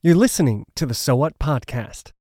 You're 0.00 0.14
listening 0.14 0.64
to 0.76 0.86
the 0.86 0.94
So 0.94 1.16
What 1.16 1.36
podcast. 1.40 2.12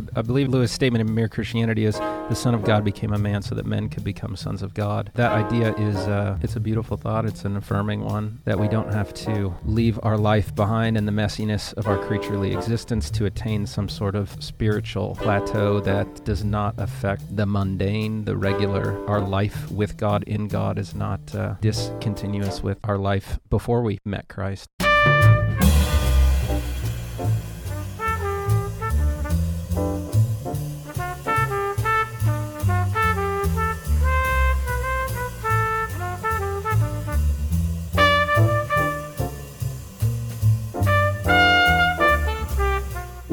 I, 0.00 0.20
I 0.20 0.22
believe 0.22 0.48
Lewis' 0.48 0.72
statement 0.72 1.06
in 1.06 1.14
Mere 1.14 1.28
Christianity 1.28 1.84
is 1.84 1.98
the 1.98 2.34
Son 2.34 2.54
of 2.54 2.64
God 2.64 2.84
became 2.84 3.12
a 3.12 3.18
man 3.18 3.42
so 3.42 3.54
that 3.54 3.66
men 3.66 3.88
could 3.88 4.04
become 4.04 4.36
sons 4.36 4.62
of 4.62 4.74
God. 4.74 5.10
That 5.14 5.32
idea 5.32 5.74
is 5.76 5.96
uh, 5.96 6.38
it's 6.42 6.56
a 6.56 6.60
beautiful 6.60 6.96
thought. 6.96 7.24
It's 7.24 7.44
an 7.44 7.56
affirming 7.56 8.04
one 8.04 8.40
that 8.44 8.58
we 8.58 8.68
don't 8.68 8.92
have 8.92 9.12
to 9.14 9.54
leave 9.64 9.98
our 10.02 10.16
life 10.16 10.54
behind 10.54 10.96
in 10.96 11.06
the 11.06 11.12
messiness 11.12 11.74
of 11.74 11.86
our 11.86 11.98
creaturely 11.98 12.52
existence 12.52 13.10
to 13.10 13.26
attain 13.26 13.66
some 13.66 13.88
sort 13.88 14.14
of 14.14 14.36
spiritual 14.42 15.16
plateau 15.16 15.80
that 15.80 16.24
does 16.24 16.44
not 16.44 16.74
affect 16.78 17.36
the 17.36 17.46
mundane, 17.46 18.24
the 18.24 18.36
regular. 18.36 19.04
Our 19.08 19.20
life 19.20 19.70
with 19.70 19.96
God 19.96 20.22
in 20.24 20.48
God 20.48 20.78
is 20.78 20.94
not 20.94 21.34
uh, 21.34 21.54
discontinuous 21.60 22.62
with 22.62 22.78
our 22.84 22.98
life 22.98 23.38
before 23.50 23.82
we 23.82 23.98
met 24.04 24.28
Christ. 24.28 24.68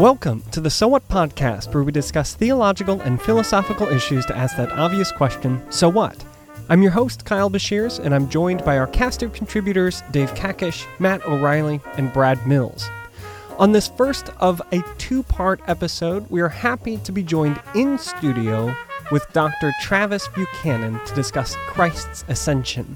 Welcome 0.07 0.41
to 0.51 0.61
the 0.61 0.69
So 0.69 0.87
What 0.87 1.05
podcast, 1.09 1.73
where 1.73 1.83
we 1.83 1.91
discuss 1.91 2.33
theological 2.33 3.01
and 3.01 3.21
philosophical 3.21 3.89
issues 3.89 4.25
to 4.27 4.37
ask 4.37 4.55
that 4.55 4.71
obvious 4.71 5.11
question 5.11 5.61
So 5.69 5.89
what? 5.89 6.23
I'm 6.69 6.81
your 6.81 6.93
host, 6.93 7.25
Kyle 7.25 7.49
Bashirs, 7.49 7.99
and 7.99 8.15
I'm 8.15 8.29
joined 8.29 8.63
by 8.63 8.77
our 8.77 8.87
cast 8.87 9.21
of 9.21 9.33
contributors, 9.33 10.03
Dave 10.11 10.33
Kakish, 10.33 10.85
Matt 10.97 11.25
O'Reilly, 11.25 11.81
and 11.97 12.13
Brad 12.13 12.47
Mills. 12.47 12.89
On 13.59 13.73
this 13.73 13.89
first 13.89 14.29
of 14.39 14.61
a 14.71 14.81
two 14.97 15.23
part 15.23 15.59
episode, 15.67 16.25
we 16.29 16.39
are 16.39 16.47
happy 16.47 16.95
to 16.99 17.11
be 17.11 17.21
joined 17.21 17.61
in 17.75 17.97
studio 17.97 18.73
with 19.11 19.27
Dr. 19.33 19.73
Travis 19.81 20.29
Buchanan 20.29 21.05
to 21.05 21.15
discuss 21.15 21.53
Christ's 21.67 22.23
ascension. 22.29 22.95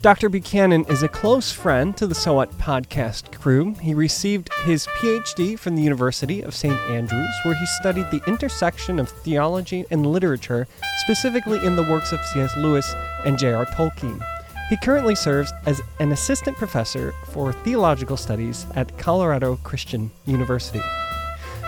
Dr. 0.00 0.28
Buchanan 0.28 0.84
is 0.84 1.02
a 1.02 1.08
close 1.08 1.50
friend 1.50 1.96
to 1.96 2.06
the 2.06 2.14
So 2.14 2.34
What 2.34 2.56
podcast 2.56 3.36
crew. 3.36 3.74
He 3.80 3.94
received 3.94 4.48
his 4.62 4.86
PhD 4.86 5.58
from 5.58 5.74
the 5.74 5.82
University 5.82 6.40
of 6.40 6.54
St. 6.54 6.78
Andrews, 6.82 7.34
where 7.42 7.56
he 7.56 7.66
studied 7.66 8.08
the 8.12 8.22
intersection 8.28 9.00
of 9.00 9.08
theology 9.08 9.84
and 9.90 10.06
literature, 10.06 10.68
specifically 10.98 11.58
in 11.66 11.74
the 11.74 11.82
works 11.82 12.12
of 12.12 12.24
C.S. 12.26 12.56
Lewis 12.56 12.94
and 13.26 13.36
J.R. 13.36 13.66
Tolkien. 13.66 14.22
He 14.70 14.76
currently 14.76 15.16
serves 15.16 15.52
as 15.66 15.80
an 15.98 16.12
assistant 16.12 16.56
professor 16.58 17.12
for 17.30 17.52
theological 17.52 18.16
studies 18.16 18.66
at 18.76 18.96
Colorado 18.98 19.56
Christian 19.64 20.12
University. 20.26 20.80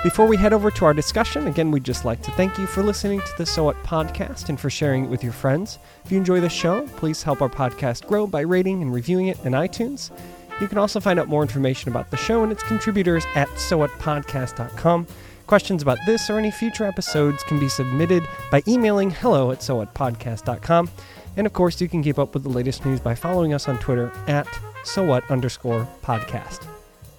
Before 0.03 0.27
we 0.27 0.39
head 0.39 0.55
over 0.55 0.71
to 0.71 0.87
our 0.87 0.95
discussion, 0.95 1.47
again, 1.47 1.71
we'd 1.71 1.85
just 1.85 2.07
like 2.07 2.23
to 2.23 2.31
thank 2.31 2.57
you 2.57 2.67
for 2.67 2.83
listening 2.83 3.21
to 3.21 3.33
the 3.37 3.45
So 3.45 3.65
What 3.65 3.77
podcast 3.85 4.49
and 4.49 4.59
for 4.59 4.71
sharing 4.71 5.05
it 5.05 5.11
with 5.11 5.23
your 5.23 5.35
friends. 5.35 5.79
If 6.07 6.11
you 6.11 6.17
enjoy 6.17 6.41
the 6.41 6.49
show, 6.49 6.87
please 6.97 7.23
help 7.23 7.43
our 7.43 7.51
podcast 7.51 8.07
grow 8.07 8.27
by 8.27 8.41
rating 8.41 8.81
and 8.81 8.95
reviewing 8.95 9.27
it 9.27 9.39
in 9.45 9.53
iTunes. 9.53 10.11
You 10.59 10.69
can 10.69 10.79
also 10.79 11.01
find 11.01 11.21
out 11.21 11.29
more 11.29 11.43
information 11.43 11.91
about 11.91 12.11
the 12.11 12.17
show 12.17 12.43
and 12.43 12.51
its 12.51 12.63
contributors 12.63 13.27
at 13.35 13.49
sowhatpodcast.com. 13.49 15.07
Questions 15.47 15.83
about 15.83 15.99
this 16.07 16.31
or 16.31 16.39
any 16.39 16.51
future 16.51 16.87
episodes 16.87 17.43
can 17.43 17.61
be 17.61 17.69
submitted 17.69 18.27
by 18.51 18.63
emailing 18.67 19.11
hello 19.11 19.51
at 19.51 19.59
sowhatpodcast.com. 19.59 20.91
And 21.37 21.47
of 21.47 21.53
course, 21.53 21.79
you 21.79 21.91
can 21.91 22.03
keep 22.03 22.19
up 22.19 22.33
with 22.33 22.43
the 22.43 22.49
latest 22.49 22.87
news 22.87 23.01
by 23.01 23.15
following 23.15 23.53
us 23.53 23.69
on 23.69 23.79
Twitter 23.79 24.11
at 24.29 24.47
sowhat 24.83 25.29
underscore 25.29 25.87
podcast. 26.03 26.67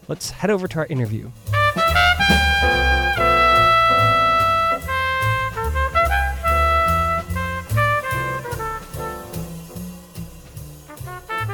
Let's 0.07 0.31
head 0.31 0.50
over 0.50 0.67
to 0.67 0.79
our 0.79 0.88
interview. 0.88 1.29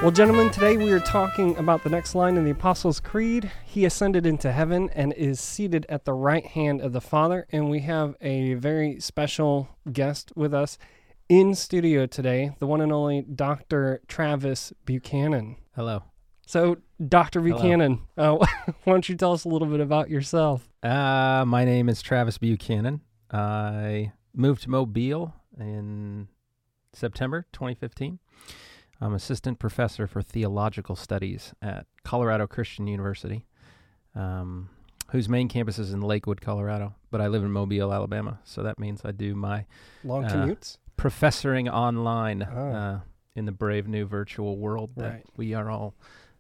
Well, 0.04 0.12
gentlemen, 0.12 0.52
today 0.52 0.78
we 0.78 0.92
are 0.92 1.00
talking 1.00 1.58
about 1.58 1.84
the 1.84 1.90
next 1.90 2.14
line 2.14 2.38
in 2.38 2.46
the 2.46 2.52
Apostles' 2.52 3.00
Creed. 3.00 3.52
He 3.66 3.84
ascended 3.84 4.28
into 4.28 4.52
heaven 4.52 4.92
and 4.94 5.12
is 5.14 5.42
seated 5.42 5.88
at 5.90 6.06
the 6.06 6.14
right 6.14 6.46
hand 6.46 6.82
of 6.82 6.94
the 6.94 7.02
Father. 7.02 7.48
And 7.52 7.68
we 7.68 7.80
have 7.80 8.16
a 8.22 8.54
very 8.54 9.00
special 9.00 9.70
guest 9.92 10.32
with 10.36 10.54
us 10.54 10.78
in 11.30 11.56
studio 11.56 12.06
today, 12.06 12.52
the 12.60 12.68
one 12.68 12.80
and 12.80 12.94
only 12.94 13.24
Dr. 13.24 14.02
Travis 14.08 14.72
Buchanan. 14.86 15.58
Hello. 15.76 16.04
So, 16.46 16.78
Dr. 17.06 17.42
Buchanan, 17.42 18.02
uh, 18.18 18.36
why 18.36 18.48
don't 18.86 19.10
you 19.10 19.16
tell 19.16 19.34
us 19.34 19.46
a 19.46 19.50
little 19.50 19.68
bit 19.68 19.80
about 19.80 20.12
yourself? 20.12 20.70
Uh, 20.84 21.44
my 21.46 21.66
name 21.66 21.90
is 21.90 22.04
Travis 22.04 22.38
Buchanan. 22.38 23.02
I 23.32 24.14
moved 24.36 24.62
to 24.62 24.70
Mobile 24.70 25.34
in 25.60 26.28
September 26.94 27.48
2015. 27.52 28.20
I'm 29.00 29.14
assistant 29.14 29.60
professor 29.60 30.08
for 30.08 30.22
theological 30.22 30.96
studies 30.96 31.54
at 31.62 31.86
Colorado 32.04 32.48
Christian 32.48 32.88
University, 32.88 33.46
um, 34.16 34.70
whose 35.12 35.30
main 35.30 35.48
campus 35.48 35.78
is 35.80 35.94
in 35.94 36.02
Lakewood, 36.02 36.42
Colorado. 36.42 36.96
But 37.12 37.22
I 37.22 37.28
live 37.28 37.44
in 37.44 37.52
Mobile, 37.52 37.94
Alabama, 37.94 38.40
so 38.44 38.64
that 38.64 38.80
means 38.80 39.02
I 39.06 39.12
do 39.12 39.36
my 39.36 39.66
Long 40.04 40.26
Uh, 40.26 40.30
commutes? 40.30 40.78
professoring 40.98 41.72
online 41.72 42.42
Oh. 42.44 42.72
uh, 42.72 43.00
in 43.36 43.46
the 43.46 43.52
brave 43.52 43.88
new 43.88 44.06
virtual 44.06 44.58
world 44.58 44.92
that 44.96 45.14
Right. 45.14 45.26
we 45.38 45.54
are 45.54 45.70
all 45.70 45.94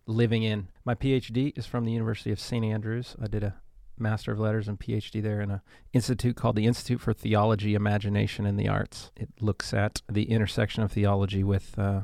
living 0.07 0.41
in. 0.43 0.67
My 0.83 0.95
PhD 0.95 1.53
is 1.55 1.65
from 1.67 1.85
the 1.85 1.91
University 1.91 2.31
of 2.31 2.39
St. 2.39 2.65
Andrews. 2.65 3.15
I 3.21 3.27
did 3.27 3.43
a 3.43 3.55
Master 3.99 4.31
of 4.31 4.39
Letters 4.39 4.67
and 4.67 4.79
PhD 4.79 5.21
there 5.21 5.41
in 5.41 5.49
an 5.51 5.61
institute 5.93 6.35
called 6.35 6.55
the 6.55 6.65
Institute 6.67 7.01
for 7.01 7.13
Theology, 7.13 7.73
Imagination, 7.75 8.45
and 8.45 8.59
the 8.59 8.67
Arts. 8.67 9.11
It 9.15 9.29
looks 9.41 9.73
at 9.73 10.01
the 10.11 10.29
intersection 10.31 10.81
of 10.83 10.91
theology 10.91 11.43
with 11.43 11.77
uh, 11.79 12.01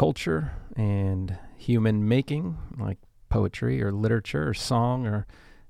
culture 0.00 0.52
and 0.76 1.36
human 1.58 2.08
making, 2.08 2.56
like 2.78 2.96
poetry 3.28 3.82
or 3.82 3.92
literature 3.92 4.48
or 4.48 4.54
song 4.54 5.06
or 5.06 5.26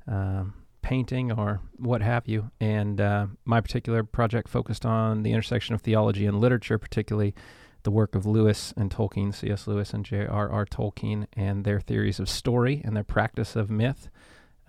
um, 0.07 0.55
painting 0.83 1.33
or 1.33 1.61
what 1.79 2.01
have 2.01 2.29
you. 2.29 2.49
And 2.61 3.01
uh, 3.01 3.27
my 3.45 3.61
particular 3.61 4.05
project 4.05 4.49
focused 4.49 4.87
on 4.87 5.25
the 5.25 5.33
intersection 5.33 5.75
of 5.75 5.81
theology 5.81 6.27
and 6.27 6.39
literature, 6.39 6.79
particularly 6.79 7.35
the 7.83 7.91
work 7.91 8.15
of 8.15 8.25
Lewis 8.25 8.73
and 8.77 8.89
Tolkien, 8.89 9.35
C.S. 9.35 9.67
Lewis 9.67 9.93
and 9.93 10.05
J.R.R. 10.05 10.65
Tolkien, 10.65 11.27
and 11.33 11.65
their 11.65 11.81
theories 11.81 12.21
of 12.21 12.29
story 12.29 12.83
and 12.85 12.95
their 12.95 13.03
practice 13.03 13.57
of 13.57 13.69
myth, 13.69 14.11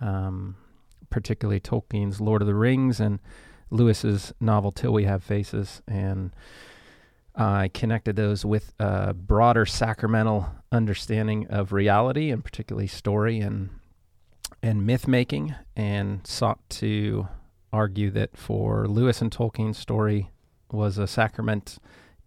um, 0.00 0.56
particularly 1.08 1.60
Tolkien's 1.60 2.20
Lord 2.20 2.42
of 2.42 2.48
the 2.48 2.56
Rings 2.56 2.98
and 2.98 3.20
Lewis's 3.70 4.32
novel 4.40 4.72
Till 4.72 4.92
We 4.92 5.04
Have 5.04 5.22
Faces. 5.22 5.82
And 5.86 6.32
I 7.34 7.68
connected 7.72 8.16
those 8.16 8.44
with 8.44 8.74
a 8.78 9.14
broader 9.14 9.64
sacramental 9.64 10.50
understanding 10.70 11.46
of 11.48 11.72
reality 11.72 12.30
and 12.30 12.44
particularly 12.44 12.86
story 12.86 13.40
and 13.40 13.70
and 14.62 14.86
myth 14.86 15.08
making 15.08 15.54
and 15.74 16.24
sought 16.26 16.60
to 16.70 17.26
argue 17.72 18.10
that 18.10 18.36
for 18.36 18.86
Lewis 18.86 19.20
and 19.20 19.30
Tolkien 19.30 19.74
story 19.74 20.30
was 20.70 20.98
a 20.98 21.06
sacrament 21.06 21.78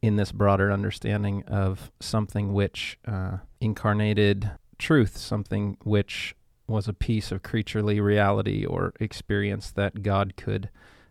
in 0.01 0.17
this 0.17 0.31
broader 0.31 0.71
understanding 0.71 1.43
of 1.43 1.91
something 1.99 2.53
which 2.53 2.99
uh, 3.07 3.37
incarnated 3.61 4.51
truth, 4.77 5.17
something 5.17 5.77
which 5.83 6.35
was 6.67 6.87
a 6.87 6.93
piece 6.93 7.31
of 7.31 7.43
creaturely 7.43 7.99
reality 7.99 8.65
or 8.65 8.93
experience 8.99 9.71
that 9.71 10.03
God 10.03 10.35
could 10.35 10.69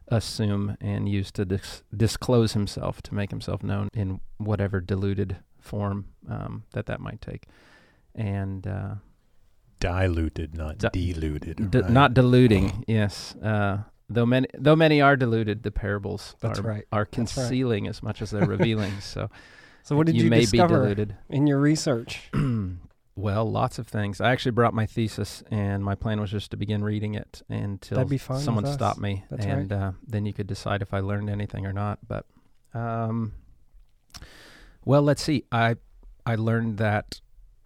assume 0.09 0.77
and 0.81 1.09
use 1.09 1.31
to 1.33 1.45
dis- 1.45 1.83
disclose 1.97 2.53
himself, 2.53 3.01
to 3.03 3.15
make 3.15 3.31
himself 3.31 3.63
known 3.63 3.89
in 3.93 4.21
whatever 4.39 4.81
diluted 4.81 5.39
form 5.59 6.07
um, 6.29 6.65
that 6.73 6.87
that 6.87 7.01
might 7.01 7.21
take. 7.21 7.45
And 8.15 8.67
uh, 8.67 8.95
diluted, 9.81 10.55
not 10.55 10.79
Di- 10.79 10.89
diluted. 11.13 11.71
D- 11.71 11.79
right? 11.81 11.91
Not 11.91 12.15
diluting, 12.15 12.85
yes. 12.87 13.35
Uh, 13.37 13.79
though 14.09 14.27
many, 14.27 14.47
though 14.57 14.77
many 14.77 15.01
are 15.01 15.17
diluted, 15.17 15.63
the 15.63 15.71
parables 15.71 16.37
That's 16.41 16.59
are, 16.59 16.63
right. 16.63 16.85
are 16.93 17.09
That's 17.11 17.37
right. 17.37 17.43
concealing 17.45 17.89
as 17.89 18.03
much 18.03 18.23
as 18.23 18.31
they're 18.31 18.47
revealing. 18.47 19.01
So, 19.01 19.31
So, 19.83 19.97
what 19.97 20.07
did 20.07 20.17
you, 20.17 20.31
may 20.31 20.41
discover 20.41 20.79
be 20.79 20.83
diluted. 20.83 21.17
in 21.29 21.47
your 21.47 21.59
research? 21.59 22.31
well, 23.17 23.51
lots 23.51 23.79
of 23.79 23.87
things. 23.87 24.21
I 24.21 24.33
actually 24.33 24.53
brought 24.53 24.75
my 24.75 24.87
thesis, 24.87 25.43
and 25.51 25.85
my 25.85 25.95
plan 25.95 26.21
was 26.21 26.31
just 26.31 26.51
to 26.51 26.57
begin 26.57 26.83
reading 26.83 27.15
it 27.15 27.43
until 27.49 27.99
someone 28.41 28.65
stopped 28.67 29.01
me, 29.01 29.25
That's 29.31 29.47
and 29.47 29.73
uh, 29.73 29.93
then 30.07 30.27
you 30.27 30.33
could 30.33 30.47
decide 30.47 30.83
if 30.83 30.93
I 30.93 31.01
learned 31.01 31.31
anything 31.31 31.65
or 31.67 31.73
not. 31.73 32.01
But, 32.07 32.27
um, 32.75 33.35
well, 34.85 35.03
let's 35.03 35.23
see. 35.23 35.45
I 35.53 35.77
I 36.27 36.35
learned 36.35 36.79
that 36.79 37.21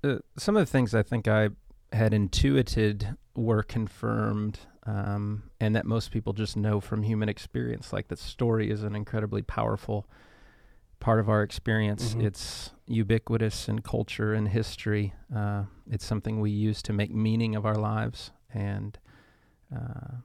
uh, 0.04 0.16
some 0.36 0.56
of 0.56 0.60
the 0.60 0.70
things 0.70 0.94
I 0.94 1.02
think 1.02 1.28
I 1.28 1.50
had 1.92 2.12
intuited 2.12 3.16
were 3.34 3.62
confirmed 3.62 4.58
um, 4.84 5.44
and 5.60 5.76
that 5.76 5.86
most 5.86 6.10
people 6.10 6.32
just 6.32 6.56
know 6.56 6.80
from 6.80 7.02
human 7.02 7.28
experience. 7.28 7.92
Like 7.92 8.08
that 8.08 8.18
story 8.18 8.70
is 8.70 8.82
an 8.82 8.94
incredibly 8.96 9.42
powerful 9.42 10.06
part 11.00 11.20
of 11.20 11.28
our 11.28 11.42
experience. 11.42 12.14
Mhm. 12.14 12.24
It's 12.24 12.72
ubiquitous 12.86 13.68
in 13.68 13.80
culture 13.80 14.32
and 14.34 14.48
history. 14.48 15.14
Uh, 15.34 15.64
it's 15.90 16.04
something 16.04 16.40
we 16.40 16.50
use 16.50 16.82
to 16.82 16.92
make 16.92 17.14
meaning 17.14 17.54
of 17.54 17.64
our 17.66 17.76
lives. 17.76 18.32
And 18.52 18.98
uh, 19.74 20.16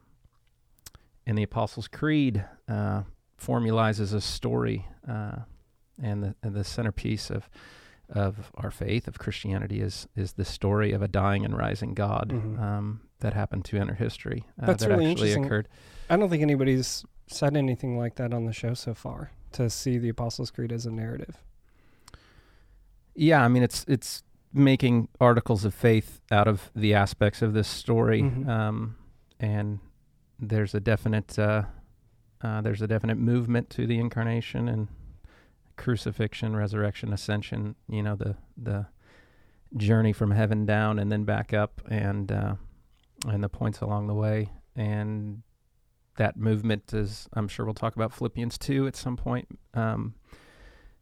and 1.26 1.38
the 1.38 1.44
Apostles' 1.44 1.88
Creed 1.88 2.46
uh, 2.68 3.04
formalizes 3.40 4.14
a 4.14 4.22
story, 4.22 4.86
uh, 5.08 5.40
and 6.02 6.24
the 6.24 6.36
and 6.44 6.56
the 6.56 6.64
centerpiece 6.64 7.30
of 7.30 7.50
of 8.10 8.52
our 8.56 8.72
faith 8.72 9.08
of 9.08 9.18
Christianity 9.20 9.82
is 9.82 10.08
is 10.16 10.34
the 10.34 10.46
story 10.46 10.92
of 10.92 11.02
a 11.02 11.08
dying 11.08 11.46
and 11.46 11.58
rising 11.58 11.94
God 11.94 12.30
Mhm. 12.30 12.60
um, 12.60 13.02
that 13.20 13.34
happened 13.34 13.66
to 13.66 13.78
enter 13.78 13.94
history. 13.96 14.46
Uh, 14.62 14.68
That's 14.68 14.84
that 14.84 14.90
really 14.90 15.06
actually 15.12 15.30
interesting. 15.32 15.46
occurred. 15.46 15.68
I 16.10 16.18
don't 16.18 16.30
think 16.30 16.42
anybody's 16.42 17.06
said 17.28 17.56
anything 17.56 17.98
like 17.98 18.16
that 18.16 18.34
on 18.34 18.46
the 18.46 18.54
show 18.54 18.74
so 18.74 18.94
far. 18.94 19.32
To 19.54 19.70
see 19.70 19.98
the 19.98 20.10
Apostles' 20.10 20.52
Creed 20.52 20.72
as 20.72 20.86
a 20.86 20.92
narrative. 20.92 21.38
Yeah, 23.16 23.44
I 23.44 23.48
mean 23.48 23.64
it's 23.64 23.86
it's 23.88 24.24
making 24.54 25.08
articles 25.20 25.66
of 25.66 25.74
faith 25.74 26.22
out 26.32 26.48
of 26.48 26.72
the 26.76 26.94
aspects 26.94 27.42
of 27.42 27.54
this 27.54 27.68
story, 27.68 28.22
Mhm. 28.22 28.48
um, 28.48 28.96
and 29.40 29.80
there's 30.40 30.74
a 30.76 30.80
definite 30.80 31.38
uh, 31.40 31.64
uh, 32.42 32.62
there's 32.62 32.82
a 32.82 32.88
definite 32.88 33.18
movement 33.18 33.70
to 33.72 33.86
the 33.88 34.00
incarnation 34.00 34.68
and 34.68 34.88
crucifixion, 35.78 36.56
resurrection, 36.56 37.14
ascension. 37.14 37.76
You 37.88 38.04
know 38.04 38.16
the 38.16 38.36
the 38.58 38.88
journey 39.76 40.14
from 40.14 40.32
heaven 40.32 40.66
down 40.66 41.00
and 41.00 41.12
then 41.12 41.24
back 41.24 41.54
up, 41.54 41.82
and 41.90 42.32
uh, 42.32 42.56
and 43.28 43.44
the 43.44 43.50
points 43.50 43.82
along 43.82 44.08
the 44.08 44.14
way, 44.16 44.50
and 44.76 45.44
that 46.18 46.38
movement 46.38 46.94
is 46.94 47.28
I'm 47.34 47.48
sure 47.48 47.66
we'll 47.66 47.74
talk 47.74 47.96
about 47.96 48.14
Philippians 48.14 48.58
two 48.58 48.88
at 48.88 48.96
some 48.96 49.18
point, 49.18 49.48
um, 49.74 50.14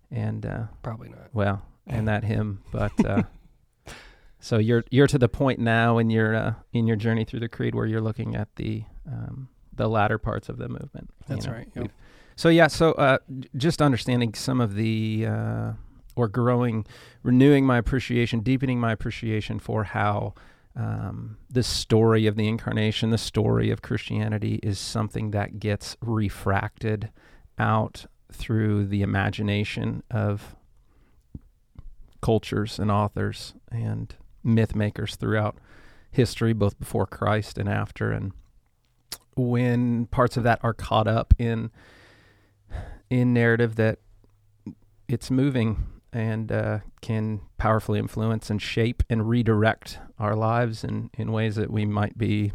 and. 0.09 0.45
Uh, 0.45 0.63
Probably 0.83 1.09
not. 1.09 1.29
well, 1.33 1.63
and 1.87 2.07
that 2.07 2.23
hymn, 2.23 2.61
but 2.71 2.93
uh, 3.05 3.23
so 4.39 4.57
you're 4.57 4.83
you're 4.89 5.07
to 5.07 5.17
the 5.17 5.29
point 5.29 5.59
now 5.59 5.97
in 5.97 6.09
your 6.09 6.35
uh, 6.35 6.53
in 6.73 6.87
your 6.87 6.95
journey 6.95 7.25
through 7.25 7.41
the 7.41 7.49
creed 7.49 7.75
where 7.75 7.85
you're 7.85 8.01
looking 8.01 8.35
at 8.35 8.55
the 8.55 8.83
um, 9.07 9.49
the 9.73 9.87
latter 9.89 10.17
parts 10.17 10.49
of 10.49 10.57
the 10.57 10.69
movement. 10.69 11.09
you 11.27 11.35
That's 11.35 11.45
know. 11.47 11.53
right. 11.53 11.67
Yep. 11.75 11.91
So 12.35 12.49
yeah, 12.49 12.67
so 12.67 12.93
uh, 12.93 13.17
just 13.55 13.81
understanding 13.81 14.33
some 14.33 14.61
of 14.61 14.75
the 14.75 15.25
uh, 15.27 15.73
or 16.15 16.27
growing, 16.27 16.85
renewing 17.23 17.65
my 17.65 17.77
appreciation, 17.77 18.39
deepening 18.39 18.79
my 18.79 18.91
appreciation 18.91 19.59
for 19.59 19.83
how. 19.83 20.33
Um, 20.75 21.38
the 21.50 21.63
story 21.63 22.27
of 22.27 22.35
the 22.35 22.47
incarnation, 22.47 23.09
the 23.09 23.18
story 23.18 23.71
of 23.71 23.81
Christianity, 23.81 24.59
is 24.63 24.79
something 24.79 25.31
that 25.31 25.59
gets 25.59 25.97
refracted 26.01 27.09
out 27.59 28.06
through 28.31 28.85
the 28.88 29.01
imagination 29.01 30.03
of 30.09 30.56
cultures 32.21 32.79
and 32.79 32.89
authors 32.89 33.53
and 33.71 34.15
myth 34.44 34.75
makers 34.75 35.15
throughout 35.15 35.57
history, 36.12 36.53
both 36.53 36.79
before 36.79 37.06
Christ 37.06 37.57
and 37.57 37.67
after. 37.67 38.12
And 38.12 38.31
when 39.35 40.06
parts 40.06 40.38
of 40.38 40.44
that 40.44 40.59
are 40.63 40.74
caught 40.74 41.07
up 41.07 41.33
in 41.38 41.71
in 43.09 43.33
narrative 43.33 43.75
that 43.75 44.00
it's 45.09 45.29
moving 45.29 45.85
and 46.13 46.51
uh, 46.51 46.79
can 47.01 47.41
powerfully 47.57 47.99
influence 47.99 48.49
and 48.49 48.61
shape 48.61 49.03
and 49.09 49.29
redirect 49.29 49.99
our 50.19 50.35
lives 50.35 50.83
in, 50.83 51.09
in 51.17 51.31
ways 51.31 51.55
that 51.55 51.71
we 51.71 51.85
might 51.85 52.17
be 52.17 52.51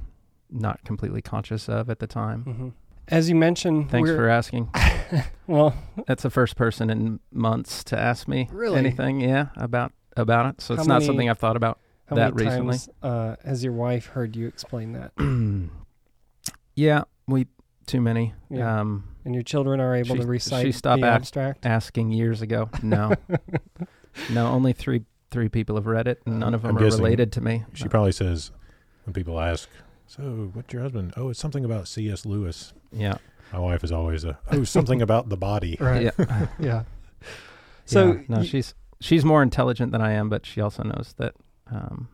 not 0.51 0.85
completely 0.85 1.23
conscious 1.23 1.69
of 1.69 1.89
at 1.91 1.99
the 1.99 2.07
time. 2.07 2.43
hmm 2.45 2.69
As 3.09 3.29
you 3.29 3.35
mentioned, 3.35 3.91
Thanks 3.91 4.11
for 4.11 4.29
asking. 4.29 4.71
well, 5.47 5.75
That's 6.07 6.23
the 6.23 6.31
first 6.31 6.57
person 6.57 6.91
in 6.91 7.21
months 7.33 7.83
to 7.85 7.99
ask 7.99 8.29
me 8.29 8.49
Really? 8.53 8.79
anything, 8.79 9.21
yeah, 9.21 9.49
about 9.57 9.93
about 10.17 10.47
it. 10.47 10.61
So 10.61 10.75
it's 10.75 10.87
not 10.87 11.03
something 11.03 11.29
I've 11.29 11.39
thought 11.39 11.57
about. 11.57 11.79
how 12.07 12.17
that 12.17 12.35
many 12.35 12.47
recently? 12.49 12.79
times 12.79 12.89
uh, 13.03 13.37
has 13.45 13.63
your 13.65 13.73
wife 13.75 14.07
heard 14.07 14.35
you 14.37 14.47
explain 14.47 14.93
that? 14.93 15.13
yeah, 16.75 17.05
we 17.27 17.47
too 17.87 18.01
many. 18.01 18.35
Yeah. 18.51 18.81
Um, 18.81 19.05
And 19.27 19.35
your 19.35 19.43
children 19.43 19.81
are 19.81 19.95
able 19.95 20.15
She- 20.15 20.21
to 20.23 20.27
recite 20.27 20.65
she 20.65 20.73
stopped 20.73 21.03
the 21.03 21.09
at- 21.09 21.15
abstract? 21.15 21.67
asking 21.67 22.13
years 22.13 22.41
ago. 22.43 22.71
No, 22.83 23.13
no, 24.31 24.47
only 24.47 24.73
three 24.73 25.03
three 25.31 25.49
people 25.49 25.75
have 25.77 25.87
read 25.87 26.07
it, 26.07 26.23
and 26.25 26.39
none 26.41 26.55
of 26.55 26.63
them 26.63 26.77
I'm 26.79 26.83
are 26.83 26.87
related 26.87 27.33
to 27.33 27.41
me. 27.41 27.65
She 27.75 27.89
probably 27.89 28.13
says 28.13 28.53
when 29.05 29.13
people 29.13 29.39
ask, 29.41 29.69
"So, 30.07 30.51
what's 30.55 30.73
your 30.73 30.83
husband?" 30.83 31.13
Oh, 31.17 31.29
it's 31.31 31.41
something 31.41 31.65
about 31.65 31.89
C.S. 31.89 32.25
Lewis. 32.25 32.73
yeah, 32.93 33.19
My 33.53 33.59
wife 33.59 33.83
is 33.85 33.91
always 33.93 34.25
a, 34.25 34.39
"Oh, 34.53 34.63
something 34.65 35.03
about 35.03 35.29
the 35.29 35.37
body." 35.37 35.77
Right. 35.81 36.03
yeah. 36.19 36.47
Yeah. 36.59 36.83
So 37.85 38.13
Yeah, 38.13 38.21
no, 38.29 38.37
y- 38.39 38.45
she's 38.45 38.75
she's 39.01 39.25
more 39.25 39.43
intelligent 39.43 39.91
than 39.93 40.01
I 40.01 40.13
am, 40.13 40.29
but 40.29 40.47
she 40.47 40.61
also 40.61 40.83
knows 40.85 41.15
that. 41.19 41.35
Um, 41.69 42.09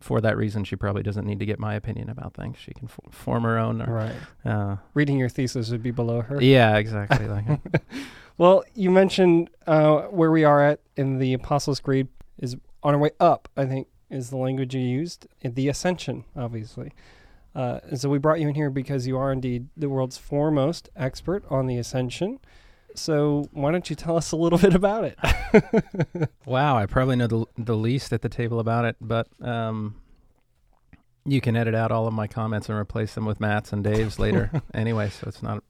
for 0.00 0.20
that 0.20 0.36
reason, 0.36 0.64
she 0.64 0.76
probably 0.76 1.02
doesn't 1.02 1.26
need 1.26 1.38
to 1.40 1.46
get 1.46 1.58
my 1.58 1.74
opinion 1.74 2.08
about 2.08 2.34
things. 2.34 2.56
She 2.58 2.72
can 2.72 2.86
f- 2.88 3.12
form 3.12 3.42
her 3.42 3.58
own. 3.58 3.82
Or, 3.82 3.92
right. 3.92 4.14
uh, 4.44 4.76
Reading 4.94 5.18
your 5.18 5.28
thesis 5.28 5.70
would 5.70 5.82
be 5.82 5.90
below 5.90 6.20
her. 6.22 6.40
yeah, 6.42 6.76
exactly. 6.76 7.26
Like, 7.26 7.44
Well, 8.38 8.62
you 8.74 8.90
mentioned 8.92 9.50
uh, 9.66 10.02
where 10.02 10.30
we 10.30 10.44
are 10.44 10.64
at 10.64 10.80
in 10.96 11.18
the 11.18 11.32
Apostles' 11.34 11.80
Creed 11.80 12.06
is 12.38 12.54
on 12.84 12.94
our 12.94 13.00
way 13.00 13.10
up. 13.18 13.48
I 13.56 13.66
think 13.66 13.88
is 14.10 14.30
the 14.30 14.36
language 14.36 14.74
you 14.74 14.80
used. 14.80 15.26
in 15.40 15.54
The 15.54 15.68
ascension, 15.68 16.24
obviously. 16.36 16.92
Uh, 17.54 17.80
and 17.88 18.00
so 18.00 18.08
we 18.08 18.18
brought 18.18 18.38
you 18.40 18.48
in 18.48 18.54
here 18.54 18.70
because 18.70 19.08
you 19.08 19.18
are 19.18 19.32
indeed 19.32 19.66
the 19.76 19.88
world's 19.88 20.16
foremost 20.16 20.88
expert 20.94 21.44
on 21.50 21.66
the 21.66 21.76
ascension. 21.78 22.38
So 22.94 23.48
why 23.52 23.70
don't 23.70 23.88
you 23.88 23.96
tell 23.96 24.16
us 24.16 24.32
a 24.32 24.36
little 24.36 24.58
bit 24.66 24.74
about 24.74 25.04
it? 25.04 25.18
Wow, 26.44 26.76
I 26.76 26.86
probably 26.86 27.16
know 27.16 27.26
the 27.26 27.44
the 27.56 27.76
least 27.76 28.12
at 28.12 28.22
the 28.22 28.28
table 28.28 28.58
about 28.60 28.84
it, 28.84 28.96
but 29.00 29.28
um, 29.42 29.96
you 31.24 31.40
can 31.40 31.56
edit 31.56 31.74
out 31.74 31.90
all 31.92 32.06
of 32.06 32.14
my 32.14 32.26
comments 32.26 32.68
and 32.68 32.78
replace 32.78 33.14
them 33.14 33.24
with 33.26 33.38
Matt's 33.40 33.72
and 33.72 33.84
Dave's 33.84 34.18
later. 34.18 34.50
anyway, 34.74 35.10
so 35.10 35.26
it's 35.28 35.42
not. 35.42 35.62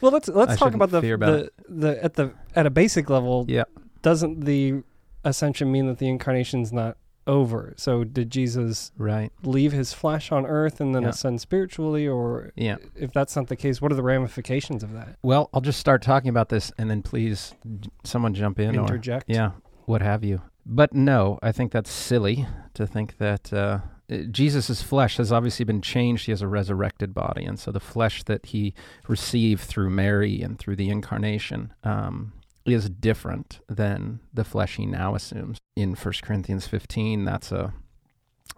well, 0.00 0.12
let's 0.12 0.28
let's 0.28 0.52
I 0.52 0.56
talk 0.56 0.74
about 0.74 0.90
the 0.90 1.12
about 1.12 1.50
the, 1.68 1.74
the 1.92 2.04
at 2.04 2.14
the 2.14 2.32
at 2.54 2.66
a 2.66 2.70
basic 2.70 3.10
level. 3.10 3.44
Yeah. 3.48 3.64
Doesn't 4.02 4.44
the 4.44 4.82
ascension 5.24 5.70
mean 5.70 5.86
that 5.86 5.98
the 5.98 6.08
incarnation's 6.08 6.72
not 6.72 6.96
over? 7.26 7.74
So 7.76 8.04
did 8.04 8.30
Jesus 8.30 8.92
Right. 8.96 9.30
leave 9.42 9.72
his 9.72 9.92
flesh 9.92 10.32
on 10.32 10.46
earth 10.46 10.80
and 10.80 10.94
then 10.94 11.02
Yeah. 11.02 11.10
ascend 11.10 11.40
spiritually 11.40 12.06
or 12.06 12.52
Yeah. 12.56 12.76
if 12.96 13.12
that's 13.12 13.36
not 13.36 13.48
the 13.48 13.56
case 13.56 13.80
what 13.80 13.92
are 13.92 13.96
the 13.96 14.02
ramifications 14.02 14.82
of 14.82 14.92
that 14.92 15.16
Well, 15.22 15.48
I'll 15.54 15.60
just 15.60 15.80
start 15.80 16.02
talking 16.02 16.28
about 16.30 16.48
this, 16.48 16.72
and 16.78 16.90
then 16.90 17.02
please, 17.02 17.54
someone 18.04 18.34
jump 18.34 18.58
in 18.58 18.76
or 18.76 18.80
interject 18.82 19.26
yeah, 19.28 19.52
what 19.86 20.02
have 20.02 20.24
you. 20.24 20.42
But 20.64 20.94
no, 20.94 21.38
I 21.42 21.50
think 21.52 21.72
that's 21.72 21.90
silly 21.90 22.46
to 22.74 22.86
think 22.86 23.18
that 23.18 23.52
uh, 23.52 23.80
Jesus' 24.30 24.82
flesh 24.82 25.16
has 25.16 25.32
obviously 25.32 25.64
been 25.64 25.80
changed. 25.82 26.26
He 26.26 26.32
has 26.32 26.42
a 26.42 26.46
resurrected 26.46 27.14
body, 27.14 27.44
and 27.44 27.58
so 27.58 27.72
the 27.72 27.80
flesh 27.80 28.22
that 28.24 28.46
he 28.46 28.74
received 29.08 29.62
through 29.62 29.90
Mary 29.90 30.40
and 30.42 30.58
through 30.58 30.76
the 30.76 30.88
incarnation 30.90 31.72
um, 31.82 32.32
is 32.64 32.88
different 32.88 33.60
than 33.68 34.20
the 34.32 34.44
flesh 34.44 34.76
he 34.76 34.86
now 34.86 35.14
assumes. 35.14 35.58
In 35.76 35.94
1 35.94 36.14
Corinthians 36.22 36.66
15, 36.66 37.24
that's 37.24 37.52
a 37.52 37.74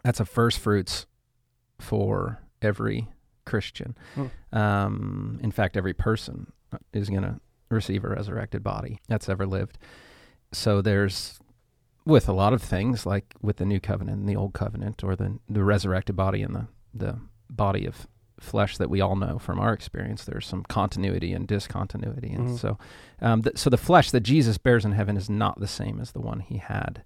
that's 0.03 0.21
a 0.21 0.25
first 0.25 0.59
fruits 0.59 1.07
for 1.79 2.41
every 2.61 3.09
Christian. 3.47 3.97
Hmm. 4.15 4.57
Um, 4.57 5.41
in 5.43 5.51
fact, 5.51 5.77
every 5.77 5.95
person 5.95 6.53
is 6.93 7.09
going 7.09 7.23
to 7.23 7.41
receive 7.71 8.05
a 8.05 8.09
resurrected 8.09 8.63
body 8.63 9.01
that's 9.09 9.29
ever 9.29 9.47
lived. 9.47 9.79
So 10.53 10.83
there's 10.83 11.39
with 12.05 12.29
a 12.29 12.33
lot 12.33 12.53
of 12.53 12.63
things 12.63 13.07
like 13.07 13.35
with 13.41 13.57
the 13.57 13.65
new 13.65 13.81
covenant 13.81 14.21
and 14.21 14.29
the 14.29 14.37
old 14.37 14.53
covenant 14.53 15.03
or 15.03 15.17
the 15.17 15.39
the 15.49 15.65
resurrected 15.65 16.17
body 16.17 16.43
and 16.43 16.55
the 16.55 16.67
the 16.93 17.19
body 17.51 17.87
of 17.87 18.07
flesh 18.45 18.77
that 18.79 18.89
we 18.91 19.01
all 19.01 19.17
know 19.17 19.39
from 19.39 19.59
our 19.59 19.73
experience 19.73 20.25
there's 20.25 20.47
some 20.47 20.63
continuity 20.65 21.33
and 21.33 21.49
discontinuity 21.49 22.31
and 22.33 22.49
Mhm. 22.51 22.59
so 22.59 22.79
um, 23.21 23.43
th- 23.43 23.57
so 23.59 23.69
the 23.71 23.77
flesh 23.77 24.11
that 24.13 24.21
Jesus 24.21 24.59
bears 24.59 24.85
in 24.85 24.93
heaven 24.93 25.17
is 25.17 25.29
not 25.29 25.59
the 25.59 25.67
same 25.67 26.01
as 26.01 26.13
the 26.13 26.21
one 26.21 26.41
he 26.41 26.59
had 26.59 27.03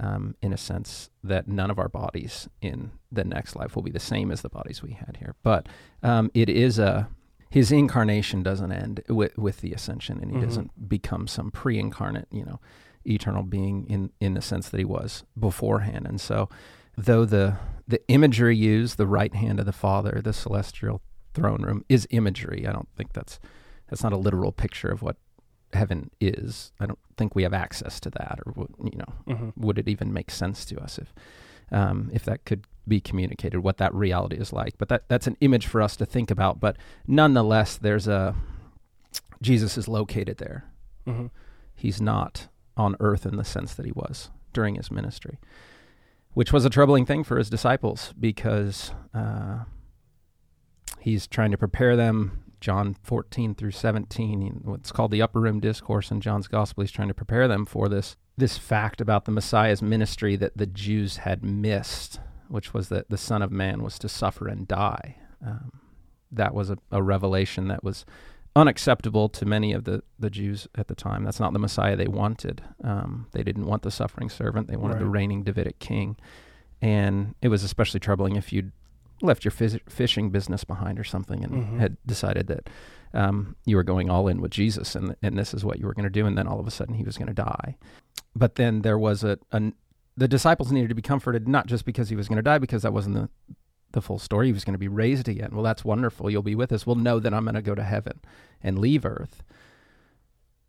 um, 0.00 0.34
in 0.42 0.52
a 0.52 0.56
sense 0.56 1.10
that 1.24 1.48
none 1.48 1.70
of 1.70 1.78
our 1.78 1.88
bodies 1.88 2.48
in 2.62 2.92
the 3.10 3.24
next 3.24 3.56
life 3.56 3.74
will 3.74 3.82
be 3.82 3.90
the 3.90 3.98
same 4.00 4.30
as 4.30 4.42
the 4.42 4.48
bodies 4.48 4.82
we 4.82 4.92
had 4.92 5.16
here 5.18 5.34
but 5.42 5.68
um, 6.02 6.30
it 6.34 6.48
is 6.48 6.78
a 6.78 7.08
his 7.50 7.72
incarnation 7.72 8.42
doesn't 8.42 8.72
end 8.72 9.02
with, 9.08 9.36
with 9.38 9.60
the 9.62 9.72
ascension 9.72 10.18
and 10.20 10.30
he 10.30 10.36
Mhm. 10.36 10.42
doesn't 10.42 10.88
become 10.88 11.26
some 11.26 11.50
pre-incarnate 11.50 12.28
you 12.30 12.44
know 12.44 12.60
eternal 13.04 13.42
being 13.42 13.86
in 13.88 14.10
in 14.20 14.34
the 14.34 14.42
sense 14.42 14.68
that 14.68 14.78
he 14.78 14.84
was 14.84 15.24
beforehand 15.38 16.06
and 16.06 16.20
so 16.20 16.48
though 16.98 17.24
the 17.24 17.56
the 17.86 18.00
imagery 18.08 18.56
used 18.56 18.96
the 18.98 19.06
right 19.06 19.34
hand 19.34 19.58
of 19.60 19.66
the 19.66 19.72
father 19.72 20.20
the 20.22 20.32
celestial 20.32 21.00
throne 21.34 21.62
room 21.62 21.84
is 21.88 22.06
imagery 22.10 22.66
i 22.66 22.72
don't 22.72 22.88
think 22.96 23.12
that's 23.12 23.38
that's 23.88 24.02
not 24.02 24.12
a 24.12 24.16
literal 24.16 24.50
picture 24.52 24.88
of 24.88 25.00
what 25.00 25.16
heaven 25.72 26.10
is 26.20 26.72
i 26.80 26.86
don't 26.86 26.98
think 27.16 27.34
we 27.34 27.42
have 27.44 27.54
access 27.54 28.00
to 28.00 28.10
that 28.10 28.38
or 28.44 28.52
would- 28.56 28.74
you 28.92 28.98
know 28.98 29.12
Mhm. 29.34 29.52
would 29.56 29.78
it 29.78 29.88
even 29.88 30.12
make 30.12 30.30
sense 30.30 30.64
to 30.66 30.78
us 30.80 30.98
if 30.98 31.14
um, 31.70 32.08
if 32.14 32.24
that 32.24 32.46
could 32.46 32.64
be 32.86 32.98
communicated, 32.98 33.58
what 33.58 33.76
that 33.76 33.92
reality 33.94 34.36
is 34.36 34.54
like. 34.54 34.78
But 34.78 34.88
that 34.88 35.02
that's 35.08 35.26
an 35.26 35.36
image 35.42 35.66
for 35.66 35.82
us 35.82 35.96
to 35.96 36.06
think 36.06 36.30
about. 36.30 36.60
But 36.60 36.78
nonetheless, 37.06 37.76
there's 37.76 38.08
a 38.08 38.34
Jesus 39.42 39.76
is 39.76 39.86
located 39.86 40.38
there. 40.38 40.64
Mm-hmm. 41.06 41.26
He's 41.74 42.00
not 42.00 42.48
on 42.74 42.96
earth 43.00 43.26
in 43.26 43.36
the 43.36 43.44
sense 43.44 43.74
that 43.74 43.84
he 43.84 43.92
was 43.92 44.30
during 44.54 44.76
his 44.76 44.90
ministry, 44.90 45.36
which 46.34 46.52
was 46.52 46.64
a 46.64 46.70
troubling 46.70 47.06
thing 47.06 47.24
for 47.24 47.38
his 47.38 47.50
disciples 47.50 48.14
because 48.18 48.92
uh, 49.14 49.60
he's 51.00 51.26
trying 51.26 51.50
to 51.50 51.58
prepare 51.58 51.96
them. 51.96 52.44
John 52.60 52.96
14 53.04 53.54
through 53.54 53.70
17, 53.70 54.62
what's 54.64 54.90
called 54.90 55.12
the 55.12 55.22
upper 55.22 55.40
room 55.40 55.60
discourse 55.60 56.10
in 56.10 56.20
John's 56.20 56.48
gospel. 56.48 56.82
He's 56.82 56.90
trying 56.90 57.06
to 57.06 57.14
prepare 57.14 57.46
them 57.46 57.64
for 57.64 57.88
this 57.88 58.16
this 58.36 58.58
fact 58.58 59.00
about 59.00 59.24
the 59.24 59.32
Messiah's 59.32 59.82
ministry 59.82 60.36
that 60.36 60.56
the 60.56 60.66
Jews 60.66 61.18
had 61.18 61.44
missed, 61.44 62.20
which 62.48 62.72
was 62.72 62.88
that 62.88 63.10
the 63.10 63.18
Son 63.18 63.42
of 63.42 63.50
Man 63.50 63.82
was 63.82 63.98
to 63.98 64.08
suffer 64.08 64.46
and 64.46 64.66
die. 64.66 65.16
Um, 65.44 65.72
that 66.30 66.54
was 66.54 66.70
a, 66.70 66.78
a 66.90 67.02
revelation 67.02 67.68
that 67.68 67.82
was 67.82 68.04
unacceptable 68.56 69.28
to 69.28 69.44
many 69.46 69.72
of 69.72 69.84
the, 69.84 70.02
the 70.18 70.30
Jews 70.30 70.66
at 70.74 70.88
the 70.88 70.94
time. 70.94 71.24
That's 71.24 71.40
not 71.40 71.52
the 71.52 71.58
Messiah 71.58 71.96
they 71.96 72.08
wanted. 72.08 72.62
Um, 72.82 73.26
they 73.32 73.42
didn't 73.42 73.66
want 73.66 73.82
the 73.82 73.90
suffering 73.90 74.28
servant, 74.28 74.68
they 74.68 74.76
wanted 74.76 74.98
the 74.98 75.06
reigning 75.06 75.42
Davidic 75.44 75.78
king. 75.78 76.16
And 76.80 77.34
it 77.42 77.48
was 77.48 77.62
especially 77.64 78.00
troubling 78.00 78.36
if 78.36 78.52
you'd 78.52 78.72
left 79.20 79.44
your 79.44 79.52
phys- 79.52 79.80
fishing 79.90 80.30
business 80.30 80.62
behind 80.64 80.98
or 80.98 81.04
something 81.04 81.42
and 81.44 81.52
Mhm. 81.52 81.78
had 81.80 81.96
decided 82.06 82.46
that 82.48 82.68
um, 83.14 83.56
you 83.64 83.74
were 83.74 83.82
going 83.82 84.08
all 84.10 84.28
in 84.28 84.40
with 84.40 84.50
Jesus 84.52 84.94
and, 84.94 85.16
and 85.22 85.36
this 85.38 85.54
is 85.54 85.64
what 85.64 85.78
you 85.80 85.86
were 85.86 85.94
going 85.94 86.04
to 86.04 86.10
do. 86.10 86.24
And 86.26 86.36
then 86.38 86.46
all 86.46 86.60
of 86.60 86.66
a 86.66 86.70
sudden 86.70 86.94
he 86.94 87.02
was 87.04 87.16
going 87.16 87.28
to 87.28 87.34
die. 87.34 87.76
But 88.36 88.54
then 88.56 88.82
there 88.82 88.98
was 88.98 89.24
a, 89.24 89.38
a, 89.50 89.72
the 90.16 90.28
disciples 90.28 90.70
needed 90.70 90.88
to 90.90 90.94
be 90.94 91.02
comforted, 91.02 91.48
not 91.48 91.66
just 91.66 91.84
because 91.84 92.10
he 92.10 92.16
was 92.16 92.28
going 92.28 92.36
to 92.36 92.42
die, 92.42 92.58
because 92.58 92.82
that 92.82 92.92
wasn't 92.92 93.14
the, 93.16 93.28
the 93.92 94.02
full 94.02 94.18
story. 94.18 94.46
He 94.46 94.52
was 94.52 94.64
going 94.64 94.74
to 94.74 94.78
be 94.78 94.88
raised 94.88 95.28
again. 95.28 95.50
Well, 95.52 95.62
that's 95.62 95.84
wonderful. 95.84 96.30
You'll 96.30 96.42
be 96.42 96.54
with 96.54 96.72
us. 96.72 96.86
We'll 96.86 96.96
know 96.96 97.18
that 97.20 97.32
I'm 97.34 97.44
going 97.44 97.54
to 97.54 97.62
go 97.62 97.74
to 97.74 97.82
heaven 97.84 98.20
and 98.62 98.78
leave 98.78 99.04
earth. 99.06 99.42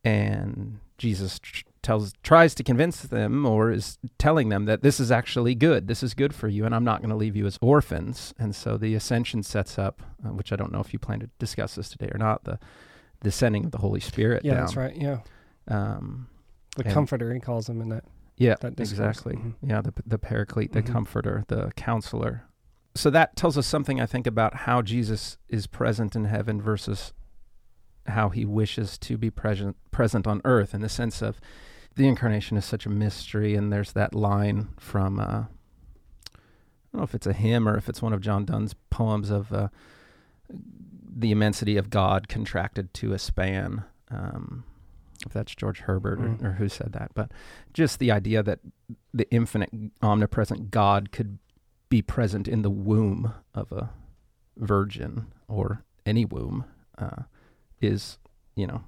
And 0.04 0.80
Jesus 0.98 1.40
tr- 1.40 1.64
tells, 1.82 2.14
tries 2.24 2.56
to 2.56 2.64
convince 2.64 3.02
them, 3.02 3.46
or 3.46 3.72
is 3.72 3.98
telling 4.18 4.50
them 4.50 4.66
that 4.66 4.82
this 4.82 5.00
is 5.00 5.12
actually 5.12 5.56
good. 5.56 5.88
This 5.88 6.02
is 6.04 6.14
good 6.14 6.34
for 6.34 6.48
you, 6.48 6.66
and 6.66 6.74
I'm 6.74 6.86
not 6.86 7.02
going 7.02 7.10
to 7.10 7.16
leave 7.16 7.36
you 7.36 7.46
as 7.46 7.58
orphans. 7.62 8.34
And 8.40 8.56
so 8.56 8.78
the 8.78 8.96
ascension 8.96 9.44
sets 9.44 9.78
up, 9.78 10.02
uh, 10.26 10.30
which 10.30 10.54
I 10.54 10.56
don't 10.56 10.72
know 10.72 10.80
if 10.80 10.94
you 10.94 11.00
plan 11.00 11.20
to 11.20 11.30
discuss 11.40 11.76
this 11.76 11.90
today 11.90 12.10
or 12.14 12.18
not, 12.18 12.44
the 12.46 12.60
the 13.22 13.32
sending 13.32 13.66
of 13.66 13.72
the 13.72 13.80
Holy 13.80 14.00
Spirit. 14.00 14.46
Yeah, 14.46 14.54
down. 14.54 14.62
that's 14.62 14.78
right. 14.78 14.96
Yeah, 14.96 15.18
Um, 15.68 16.30
the 16.78 16.86
comforter 16.86 17.34
he 17.34 17.42
calls 17.42 17.68
him 17.68 17.82
in 17.82 17.90
that. 17.90 18.06
yeah, 18.38 18.56
That 18.62 18.80
exactly. 18.80 19.34
Mhm. 19.36 19.56
Yeah, 19.62 19.82
the 19.82 19.94
the 20.06 20.18
paraclete, 20.18 20.72
the 20.72 20.82
Mhm. 20.82 20.88
comforter, 20.88 21.44
the 21.50 21.74
counselor. 21.76 22.44
So 23.00 23.10
that 23.12 23.38
tells 23.38 23.58
us 23.58 23.66
something, 23.66 24.02
I 24.02 24.06
think, 24.06 24.28
about 24.28 24.54
how 24.68 24.82
Jesus 24.82 25.38
is 25.48 25.68
present 25.68 26.18
in 26.18 26.26
heaven 26.26 26.62
versus 26.62 27.14
how 28.08 28.28
he 28.28 28.44
wishes 28.44 28.98
to 28.98 29.18
be 29.18 29.30
present 29.30 29.78
present 29.90 30.28
on 30.28 30.42
earth. 30.44 30.74
In 30.74 30.82
the 30.82 30.90
sense 30.90 31.22
of 31.22 31.40
the 31.96 32.10
incarnation 32.10 32.58
is 32.58 32.66
such 32.66 32.86
a 32.86 32.90
mystery, 32.90 33.56
and 33.56 33.72
there's 33.72 33.94
that 33.94 34.14
line 34.14 34.68
from 34.78 35.18
uh, 35.18 35.24
I 35.24 35.48
don't 36.92 37.00
know 37.00 37.04
if 37.04 37.16
it's 37.16 37.26
a 37.26 37.32
hymn 37.32 37.70
or 37.70 37.78
if 37.78 37.88
it's 37.88 38.02
one 38.02 38.12
of 38.12 38.20
John 38.20 38.44
Donne's 38.44 38.76
poems 38.90 39.30
of 39.30 39.54
uh, 39.54 39.70
the 40.50 41.32
immensity 41.32 41.78
of 41.78 41.90
God 41.90 42.28
contracted 42.28 42.94
to 42.96 43.14
a 43.14 43.20
span. 43.20 43.86
Um, 44.12 44.66
if 45.26 45.32
that's 45.32 45.56
George 45.56 45.80
Herbert 45.80 46.20
Mm. 46.20 46.44
or, 46.44 46.50
or 46.50 46.52
who 46.54 46.68
said 46.68 46.92
that, 46.92 47.12
but 47.14 47.32
just 47.74 48.00
the 48.00 48.12
idea 48.12 48.44
that 48.44 48.60
the 49.14 49.30
infinite, 49.32 49.70
omnipresent 50.02 50.70
God 50.70 51.14
could 51.14 51.40
be 51.90 52.02
present 52.02 52.48
in 52.48 52.62
the 52.62 52.70
womb 52.70 53.34
of 53.54 53.72
a 53.72 53.90
virgin 54.58 55.28
or 55.48 55.84
any 56.06 56.26
womb 56.26 56.66
uh, 56.98 57.24
is, 57.82 58.18
you 58.56 58.68
know, 58.68 58.84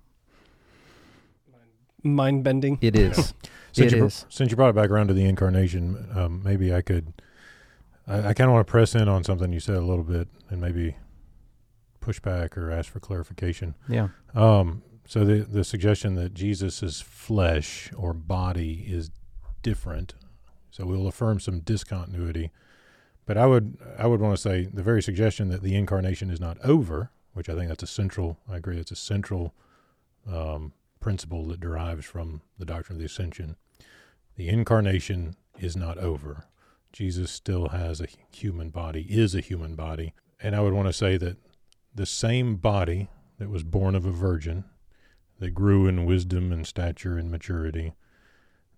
Mind 2.04 2.44
bending. 2.44 2.80
it 2.82 2.96
is. 2.96 3.34
Since 3.74 3.94
It 3.94 3.96
you, 3.96 4.02
br- 4.02 4.08
is. 4.08 4.26
since 4.28 4.50
you 4.52 4.58
brought 4.58 4.72
it 4.72 4.76
back 4.76 4.90
around 4.90 5.08
to 5.08 5.14
the 5.14 5.24
incarnation, 5.24 6.06
um, 6.14 6.42
maybe 6.44 6.74
I 6.74 6.82
could. 6.82 7.14
I, 8.06 8.18
I 8.30 8.34
kind 8.34 8.50
of 8.50 8.54
want 8.54 8.68
to 8.68 8.70
press 8.72 8.96
in 8.96 9.08
on 9.08 9.24
something 9.24 9.54
you 9.54 9.62
said 9.62 9.78
a 9.78 9.82
little 9.82 10.04
bit, 10.04 10.28
and 10.50 10.60
maybe 10.60 10.98
push 12.02 12.20
back 12.20 12.58
or 12.58 12.70
ask 12.70 12.92
for 12.92 13.00
clarification. 13.00 13.76
Yeah. 13.88 14.10
Um, 14.36 14.84
so 15.08 15.24
the 15.24 15.44
the 15.46 15.64
suggestion 15.64 16.16
that 16.16 16.34
Jesus' 16.34 17.00
flesh 17.00 17.90
or 17.96 18.14
body 18.14 18.84
is 18.90 19.10
different, 19.62 20.16
so 20.70 20.86
we'll 20.86 21.08
affirm 21.08 21.40
some 21.40 21.62
discontinuity. 21.62 22.52
But 23.32 23.38
I 23.38 23.46
would 23.46 23.78
I 23.98 24.08
would 24.08 24.20
want 24.20 24.36
to 24.36 24.42
say 24.42 24.66
the 24.66 24.84
very 24.84 25.02
suggestion 25.02 25.48
that 25.52 25.64
the 25.64 25.74
incarnation 25.74 26.30
is 26.30 26.42
not 26.42 26.58
over, 26.66 27.12
which 27.32 27.48
I 27.48 27.56
think 27.56 27.70
that's 27.70 27.82
a 27.82 27.88
central. 27.88 28.38
I 28.46 28.58
agree, 28.58 28.78
it's 28.78 28.92
a 28.92 28.96
central 28.98 29.54
um, 30.30 30.74
principle 31.00 31.48
that 31.48 31.62
derives 31.62 32.06
from 32.06 32.42
the 32.60 32.66
doctrine 32.66 32.98
of 32.98 33.00
the 33.00 33.06
ascension. 33.06 33.56
The 34.36 34.50
incarnation 34.50 35.38
is 35.58 35.78
not 35.78 35.98
over. 35.98 36.44
Jesus 36.92 37.32
still 37.32 37.70
has 37.70 38.02
a 38.02 38.08
human 38.34 38.70
body, 38.70 39.04
is 39.10 39.34
a 39.34 39.40
human 39.40 39.76
body, 39.76 40.14
and 40.44 40.54
I 40.54 40.60
would 40.60 40.74
want 40.74 40.90
to 40.90 40.94
say 40.94 41.16
that 41.16 41.38
the 41.96 42.06
same 42.06 42.58
body 42.58 43.08
that 43.38 43.50
was 43.50 43.64
born 43.64 43.96
of 43.96 44.06
a 44.06 44.12
virgin, 44.12 44.66
that 45.40 45.52
grew 45.52 45.88
in 45.88 46.04
wisdom 46.04 46.52
and 46.52 46.68
stature 46.68 47.18
and 47.18 47.32
maturity, 47.32 47.94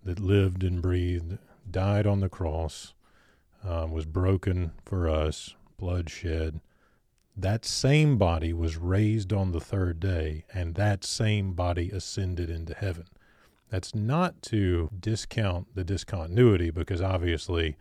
that 0.04 0.20
lived 0.20 0.62
and 0.62 0.80
breathed, 0.80 1.38
died 1.68 2.06
on 2.06 2.20
the 2.20 2.28
cross, 2.28 2.94
um, 3.64 3.90
was 3.92 4.04
broken 4.06 4.72
for 4.84 5.08
us, 5.08 5.54
blood 5.78 6.10
shed. 6.10 6.60
That 7.36 7.64
same 7.64 8.16
body 8.16 8.52
was 8.52 8.76
raised 8.76 9.32
on 9.32 9.50
the 9.52 9.60
third 9.60 9.98
day, 9.98 10.44
and 10.54 10.74
that 10.76 11.04
same 11.04 11.52
body 11.54 11.90
ascended 11.90 12.48
into 12.48 12.74
heaven. 12.74 13.06
That's 13.70 13.94
not 13.94 14.40
to 14.42 14.88
discount 15.00 15.74
the 15.74 15.82
discontinuity, 15.82 16.70
because 16.70 17.02
obviously 17.02 17.76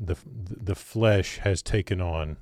the 0.00 0.16
the 0.26 0.74
flesh 0.74 1.38
has 1.38 1.62
taken 1.62 2.00
on 2.00 2.36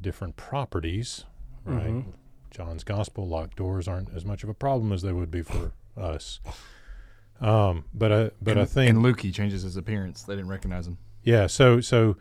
different 0.00 0.36
properties, 0.36 1.24
right? 1.64 1.88
Mhm. 1.90 2.12
John's 2.52 2.84
gospel 2.84 3.26
locked 3.28 3.56
doors 3.56 3.88
aren't 3.88 4.10
as 4.14 4.24
much 4.24 4.44
of 4.44 4.48
a 4.48 4.54
problem 4.54 4.92
as 4.92 5.02
they 5.02 5.12
would 5.12 5.30
be 5.30 5.42
for 5.42 5.72
us. 5.96 6.40
Um, 7.40 7.84
but 7.92 8.12
I 8.12 8.30
but 8.40 8.52
and, 8.52 8.60
I 8.60 8.64
think 8.64 8.90
and 8.90 9.02
Luke 9.02 9.22
he 9.22 9.32
changes 9.32 9.62
his 9.62 9.76
appearance. 9.76 10.22
They 10.22 10.36
didn't 10.36 10.50
recognize 10.50 10.86
him. 10.86 10.98
Yeah. 11.22 11.46
So 11.46 11.80
so 11.80 12.16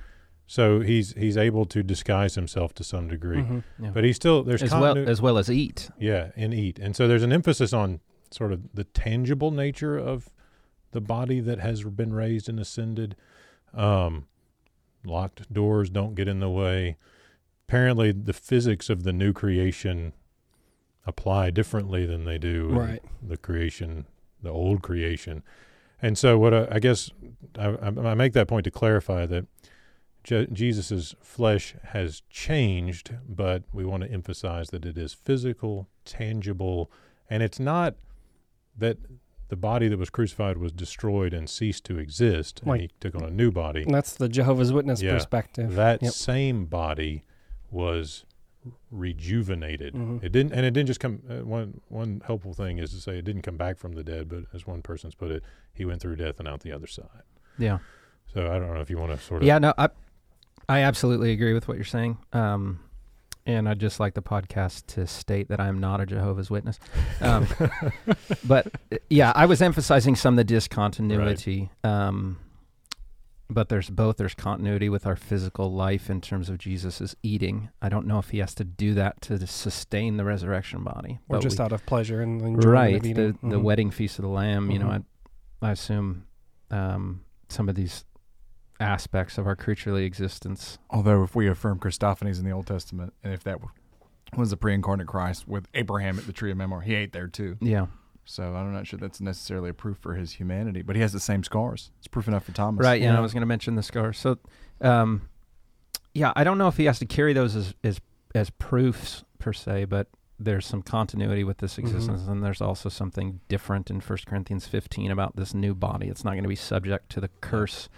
so 0.48 0.80
he's 0.80 1.14
he's 1.14 1.38
able 1.38 1.66
to 1.66 1.84
disguise 1.84 2.36
himself 2.36 2.74
to 2.76 2.84
some 2.84 3.08
degree, 3.08 3.38
Mhm. 3.38 3.64
Yeah. 3.82 3.92
but 3.92 4.04
he's 4.04 4.16
still 4.16 4.44
there's 4.44 4.64
as 4.64 4.72
well 4.72 4.98
as 4.98 5.22
well 5.22 5.38
as 5.38 5.50
eat. 5.50 5.90
yeah, 6.00 6.32
and 6.36 6.54
eat. 6.54 6.80
And 6.80 6.96
so 6.96 7.08
there's 7.08 7.24
an 7.24 7.32
emphasis 7.34 7.72
on 7.74 8.00
sort 8.32 8.52
of 8.54 8.62
the 8.74 8.84
tangible 8.84 9.52
nature 9.52 9.98
of 9.98 10.30
the 10.92 11.02
body 11.02 11.40
that 11.40 11.60
has 11.60 11.84
been 11.84 12.14
raised 12.14 12.50
and 12.50 12.60
ascended. 12.60 13.16
Um, 13.74 14.26
locked 15.06 15.52
doors 15.54 15.90
don't 15.90 16.16
get 16.16 16.28
in 16.28 16.40
the 16.40 16.50
way. 16.50 16.98
Apparently, 17.68 18.12
the 18.12 18.34
physics 18.34 18.90
of 18.90 19.04
the 19.04 19.14
new 19.14 19.32
creation 19.34 20.14
apply 21.06 21.52
differently 21.52 22.06
than 22.06 22.26
they 22.26 22.38
do 22.40 22.70
in 22.70 22.76
Right. 22.76 23.04
the 23.22 23.38
creation, 23.38 24.06
the 24.42 24.50
old 24.50 24.82
creation. 24.82 25.44
And 26.02 26.18
so, 26.18 26.38
what 26.38 26.54
I, 26.54 26.68
I 26.72 26.80
guess 26.80 27.12
I, 27.58 27.76
I 27.82 28.14
make 28.14 28.34
that 28.34 28.48
point 28.48 28.64
to 28.66 28.72
clarify 28.72 29.26
that 29.26 29.46
Je- 30.24 30.48
Jesus's 30.52 31.16
flesh 31.22 31.76
has 31.86 32.22
changed, 32.30 33.16
but 33.28 33.64
we 33.74 33.86
want 33.86 34.04
to 34.04 34.12
emphasize 34.12 34.70
that 34.70 34.86
it 34.86 34.98
is 34.98 35.14
physical, 35.14 35.88
tangible, 36.06 36.92
and 37.30 37.44
it's 37.44 37.60
not 37.60 37.96
that 38.78 38.98
the 39.50 39.56
body 39.56 39.88
that 39.88 39.98
was 39.98 40.10
crucified 40.10 40.58
was 40.58 40.72
destroyed 40.72 41.34
and 41.34 41.50
ceased 41.50 41.84
to 41.86 41.98
exist, 41.98 42.62
and 42.66 42.82
he 42.82 42.92
took 43.00 43.16
on 43.16 43.24
a 43.24 43.32
new 43.32 43.52
body. 43.52 43.84
That's 43.88 44.14
the 44.14 44.30
Jehovah's 44.30 44.72
Witness 44.72 45.02
Yeah. 45.02 45.14
perspective. 45.14 45.74
That 45.76 46.04
Yep. 46.04 46.14
same 46.14 46.66
body 46.66 47.24
was 47.72 48.26
rejuvenated. 48.92 49.94
Mhm. 49.94 50.24
It 50.24 50.32
didn't, 50.32 50.54
and 50.54 50.66
it 50.66 50.72
didn't 50.72 50.88
just 50.88 51.00
come. 51.00 51.22
Uh, 51.30 51.46
one 51.46 51.82
one 51.88 52.22
helpful 52.26 52.54
thing 52.54 52.78
is 52.78 52.92
to 52.92 52.98
say 53.02 53.18
it 53.18 53.26
didn't 53.26 53.42
come 53.44 53.58
back 53.58 53.78
from 53.78 53.94
the 53.94 54.04
dead, 54.04 54.30
but 54.30 54.44
as 54.54 54.68
one 54.68 54.82
person's 54.82 55.16
put 55.16 55.32
it, 55.32 55.44
he 55.74 55.86
went 55.86 56.02
through 56.02 56.16
death 56.18 56.40
and 56.40 56.48
out 56.48 56.62
the 56.62 56.72
other 56.72 56.88
side. 56.88 57.24
Yeah. 57.58 57.80
So 58.34 58.52
I 58.52 58.60
don't 58.60 58.74
know 58.74 58.82
if 58.82 58.90
you 58.90 58.98
want 58.98 59.12
to 59.12 59.18
sort 59.26 59.42
of 59.42 59.48
Yeah, 59.48 59.60
no, 59.60 59.74
I 59.78 59.90
I 60.68 60.82
absolutely 60.82 61.32
agree 61.32 61.54
with 61.54 61.68
what 61.68 61.78
you're 61.78 61.84
saying. 61.86 62.18
Um, 62.34 62.80
and 63.46 63.68
I'd 63.68 63.80
just 63.80 64.00
like 64.00 64.14
the 64.14 64.22
podcast 64.22 64.86
to 64.88 65.08
state 65.08 65.50
that 65.50 65.60
I'm 65.60 65.80
not 65.80 66.00
a 66.02 66.06
Jehovah's 66.06 66.52
Witness. 66.52 66.80
Um, 67.22 67.48
but 68.48 68.68
yeah, 69.10 69.32
I 69.36 69.48
was 69.48 69.62
emphasizing 69.62 70.16
some 70.16 70.34
of 70.36 70.38
the 70.38 70.44
discontinuity. 70.44 71.72
Um, 71.84 72.38
but 73.50 73.70
there's 73.70 73.90
both. 73.90 74.18
There's 74.18 74.36
continuity 74.36 74.90
with 74.90 75.06
our 75.08 75.16
physical 75.16 75.72
life 75.74 76.10
in 76.10 76.22
terms 76.22 76.50
of 76.50 76.58
Jesus' 76.60 77.16
eating. 77.24 77.70
I 77.82 77.90
don't 77.90 78.06
know 78.08 78.20
if 78.20 78.30
he 78.30 78.38
has 78.40 78.54
to 78.56 78.64
do 78.64 78.94
that 78.94 79.22
to 79.24 79.46
sustain 79.48 80.18
the 80.18 80.24
resurrection 80.26 80.84
body. 80.84 81.20
or 81.30 81.38
but 81.38 81.42
just 81.42 81.58
we- 81.60 81.66
out 81.66 81.72
of 81.72 81.86
pleasure 81.86 82.22
and 82.22 82.42
enjoyment 82.42 82.66
right 82.66 82.96
of 82.98 83.02
the 83.04 83.10
eating. 83.10 83.38
the 83.50 83.60
wedding 83.60 83.92
feast 83.92 84.20
of 84.20 84.24
the 84.24 84.30
lamb 84.30 84.70
you 84.72 84.78
know 84.80 84.88
Mhm. 84.88 85.04
I, 85.62 85.68
I 85.68 85.72
assume 85.72 86.26
um, 86.72 87.22
some 87.50 87.68
of 87.70 87.76
these 87.76 88.06
aspects 88.80 89.38
of 89.38 89.46
our 89.48 89.56
creaturely 89.56 90.06
existence. 90.06 90.78
Although, 90.90 91.24
if 91.24 91.36
we 91.36 91.48
affirm 91.48 91.80
Christophanies 91.80 92.40
in 92.40 92.46
the 92.46 92.52
Old 92.52 92.68
Testament, 92.68 93.14
and 93.24 93.34
if 93.34 93.44
that 93.44 93.60
was 94.38 94.52
the 94.52 94.58
pre-incarnate 94.58 95.08
Christ 95.08 95.48
with 95.48 95.68
Abraham 95.74 96.18
at 96.20 96.26
the 96.28 96.32
tree 96.34 96.52
of 96.52 96.58
Mamre, 96.58 96.82
he 96.82 96.94
ate 96.96 97.12
there 97.12 97.28
too. 97.28 97.58
Yeah. 97.60 97.88
So 98.30 98.54
I'm 98.56 98.72
not 98.72 98.86
sure 98.86 99.00
that's 99.00 99.20
necessarily 99.20 99.70
a 99.72 99.74
proof 99.74 99.98
for 99.98 100.14
his 100.14 100.34
humanity, 100.34 100.84
but 100.84 100.96
he 100.96 101.02
has 101.02 101.14
the 101.14 101.20
same 101.20 101.44
scars. 101.44 101.90
It's 101.98 102.08
proof 102.08 102.28
enough 102.28 102.46
for 102.46 102.52
Thomas. 102.52 102.84
Right. 102.86 103.02
Yeah. 103.02 103.14
Yeah. 103.14 103.18
I 103.18 103.22
was 103.22 103.34
going 103.34 103.42
to 103.42 103.48
mention 103.48 103.74
the 103.76 103.82
scars. 103.82 104.20
So, 104.20 104.38
um, 104.82 105.30
yeah, 106.14 106.32
I 106.36 106.44
don't 106.44 106.58
know 106.60 106.68
if 106.68 106.78
he 106.78 106.86
has 106.86 107.00
to 107.00 107.06
carry 107.06 107.34
those 107.34 107.56
as 107.56 107.74
as 107.84 108.00
as 108.36 108.50
proofs 108.52 109.24
per 109.40 109.52
se, 109.52 109.86
but 109.86 110.08
there's 110.40 110.66
some 110.66 110.82
continuity 110.84 111.44
with 111.44 111.58
this 111.58 111.78
existence, 111.78 112.28
and 112.28 112.44
there's 112.44 112.62
also 112.62 112.88
something 112.88 113.42
different 113.50 113.90
in 113.90 114.00
First 114.00 114.26
Corinthians 114.26 114.66
15 114.68 115.12
about 115.12 115.36
this 115.36 115.54
new 115.54 115.74
body. 115.76 116.08
It's 116.08 116.24
not 116.24 116.32
going 116.32 116.44
to 116.44 116.50
be 116.50 116.56
subject 116.56 117.10
to 117.14 117.20
the 117.20 117.28
curse 117.42 117.90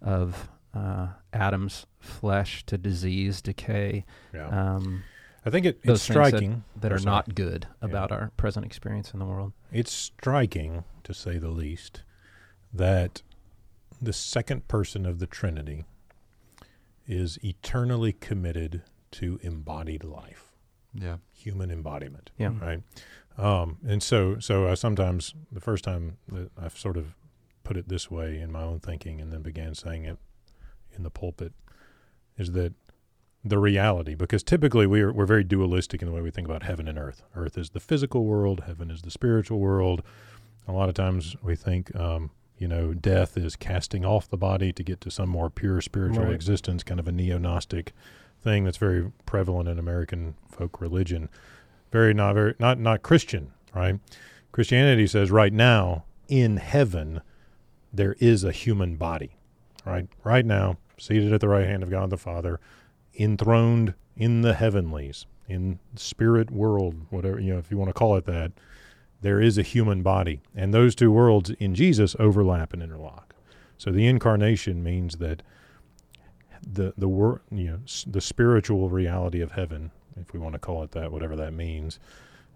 of 0.00 0.48
uh, 0.74 1.08
Adam's 1.32 1.86
flesh, 1.98 2.64
to 2.66 2.78
disease, 2.78 3.42
decay, 3.42 4.04
Yeah. 4.32 4.46
um, 4.76 5.02
I 5.48 5.50
think 5.50 5.66
it, 5.66 5.76
it's 5.76 5.84
things 5.84 6.06
that- 6.06 6.12
striking. 6.28 6.64
that 6.76 6.92
Oh, 6.92 6.94
are 6.96 6.98
sorry. 6.98 7.10
not 7.16 7.34
good 7.34 7.66
about 7.80 8.12
our 8.12 8.30
present 8.36 8.64
experience 8.66 9.12
in 9.12 9.18
the 9.18 9.24
world. 9.26 9.52
It's 9.72 9.92
striking, 9.92 10.84
to 11.04 11.12
say 11.14 11.38
the 11.38 11.48
least, 11.50 12.02
that 12.72 13.22
the 14.00 14.12
second 14.12 14.68
person 14.68 15.06
of 15.06 15.18
the 15.18 15.26
Trinity 15.26 15.84
is 17.06 17.38
eternally 17.42 18.12
committed 18.12 18.82
to 19.12 19.38
embodied 19.42 20.04
life, 20.04 20.52
Yeah. 20.92 21.18
human 21.32 21.70
embodiment. 21.70 22.30
Yeah. 22.36 22.52
Right. 22.60 22.82
Um, 23.38 23.78
and 23.86 24.02
so, 24.02 24.38
so 24.38 24.68
I 24.68 24.74
sometimes 24.74 25.34
the 25.50 25.60
first 25.60 25.84
time 25.84 26.18
that 26.28 26.50
I've 26.58 26.76
sort 26.76 26.96
of 26.96 27.14
put 27.64 27.76
it 27.76 27.88
this 27.88 28.10
way 28.10 28.38
in 28.40 28.50
my 28.52 28.62
own 28.62 28.80
thinking, 28.80 29.20
and 29.20 29.32
then 29.32 29.42
began 29.42 29.74
saying 29.74 30.04
it 30.04 30.18
in 30.92 31.02
the 31.04 31.10
pulpit, 31.10 31.52
is 32.36 32.52
that 32.52 32.74
the 33.44 33.58
reality, 33.58 34.14
because 34.14 34.42
typically 34.42 34.86
we're 34.86 35.12
we're 35.12 35.26
very 35.26 35.44
dualistic 35.44 36.02
in 36.02 36.08
the 36.08 36.14
way 36.14 36.20
we 36.20 36.30
think 36.30 36.46
about 36.48 36.64
heaven 36.64 36.88
and 36.88 36.98
earth. 36.98 37.22
Earth 37.34 37.56
is 37.56 37.70
the 37.70 37.80
physical 37.80 38.24
world, 38.24 38.64
heaven 38.66 38.90
is 38.90 39.02
the 39.02 39.10
spiritual 39.10 39.58
world. 39.60 40.02
A 40.66 40.72
lot 40.72 40.88
of 40.88 40.94
times 40.94 41.36
we 41.42 41.54
think, 41.56 41.94
um, 41.96 42.30
you 42.58 42.68
know, 42.68 42.92
death 42.92 43.36
is 43.38 43.56
casting 43.56 44.04
off 44.04 44.28
the 44.28 44.36
body 44.36 44.72
to 44.72 44.82
get 44.82 45.00
to 45.02 45.10
some 45.10 45.28
more 45.28 45.48
pure 45.48 45.80
spiritual 45.80 46.24
Right. 46.24 46.34
existence, 46.34 46.82
kind 46.82 47.00
of 47.00 47.08
a 47.08 47.12
neo 47.12 47.38
Gnostic 47.38 47.92
thing 48.40 48.64
that's 48.64 48.76
very 48.76 49.10
prevalent 49.24 49.68
in 49.68 49.78
American 49.78 50.34
folk 50.48 50.80
religion. 50.80 51.28
Very 51.90 52.12
not 52.12 52.34
very 52.34 52.54
not 52.58 52.78
not 52.78 53.02
Christian, 53.02 53.52
right? 53.74 53.98
Christianity 54.52 55.06
says 55.06 55.30
right 55.30 55.52
now 55.52 56.04
in 56.28 56.56
heaven 56.58 57.20
there 57.92 58.16
is 58.18 58.44
a 58.44 58.52
human 58.52 58.96
body, 58.96 59.36
right? 59.86 60.08
Right 60.24 60.44
now, 60.44 60.76
seated 60.98 61.32
at 61.32 61.40
the 61.40 61.48
right 61.48 61.66
hand 61.66 61.82
of 61.82 61.88
God 61.90 62.10
the 62.10 62.18
Father, 62.18 62.60
enthroned 63.18 63.94
in 64.16 64.42
the 64.42 64.54
heavenlies, 64.54 65.26
in 65.48 65.78
spirit 65.96 66.50
world, 66.50 66.94
whatever 67.10 67.38
you 67.40 67.52
know, 67.52 67.58
if 67.58 67.70
you 67.70 67.76
want 67.78 67.88
to 67.88 67.94
call 67.94 68.16
it 68.16 68.24
that, 68.26 68.52
there 69.20 69.40
is 69.40 69.58
a 69.58 69.62
human 69.62 70.02
body, 70.02 70.40
and 70.54 70.72
those 70.72 70.94
two 70.94 71.10
worlds 71.10 71.50
in 71.58 71.74
Jesus 71.74 72.14
overlap 72.18 72.72
and 72.72 72.82
interlock. 72.82 73.34
So 73.76 73.90
the 73.90 74.06
incarnation 74.06 74.82
means 74.82 75.16
that 75.16 75.42
the 76.70 76.92
the 76.96 77.08
wor- 77.08 77.40
you 77.50 77.64
know 77.70 77.78
s- 77.84 78.04
the 78.08 78.20
spiritual 78.20 78.88
reality 78.90 79.40
of 79.40 79.52
heaven, 79.52 79.90
if 80.20 80.32
we 80.32 80.38
want 80.40 80.54
to 80.54 80.58
call 80.58 80.82
it 80.82 80.90
that, 80.92 81.12
whatever 81.12 81.36
that 81.36 81.52
means, 81.52 81.98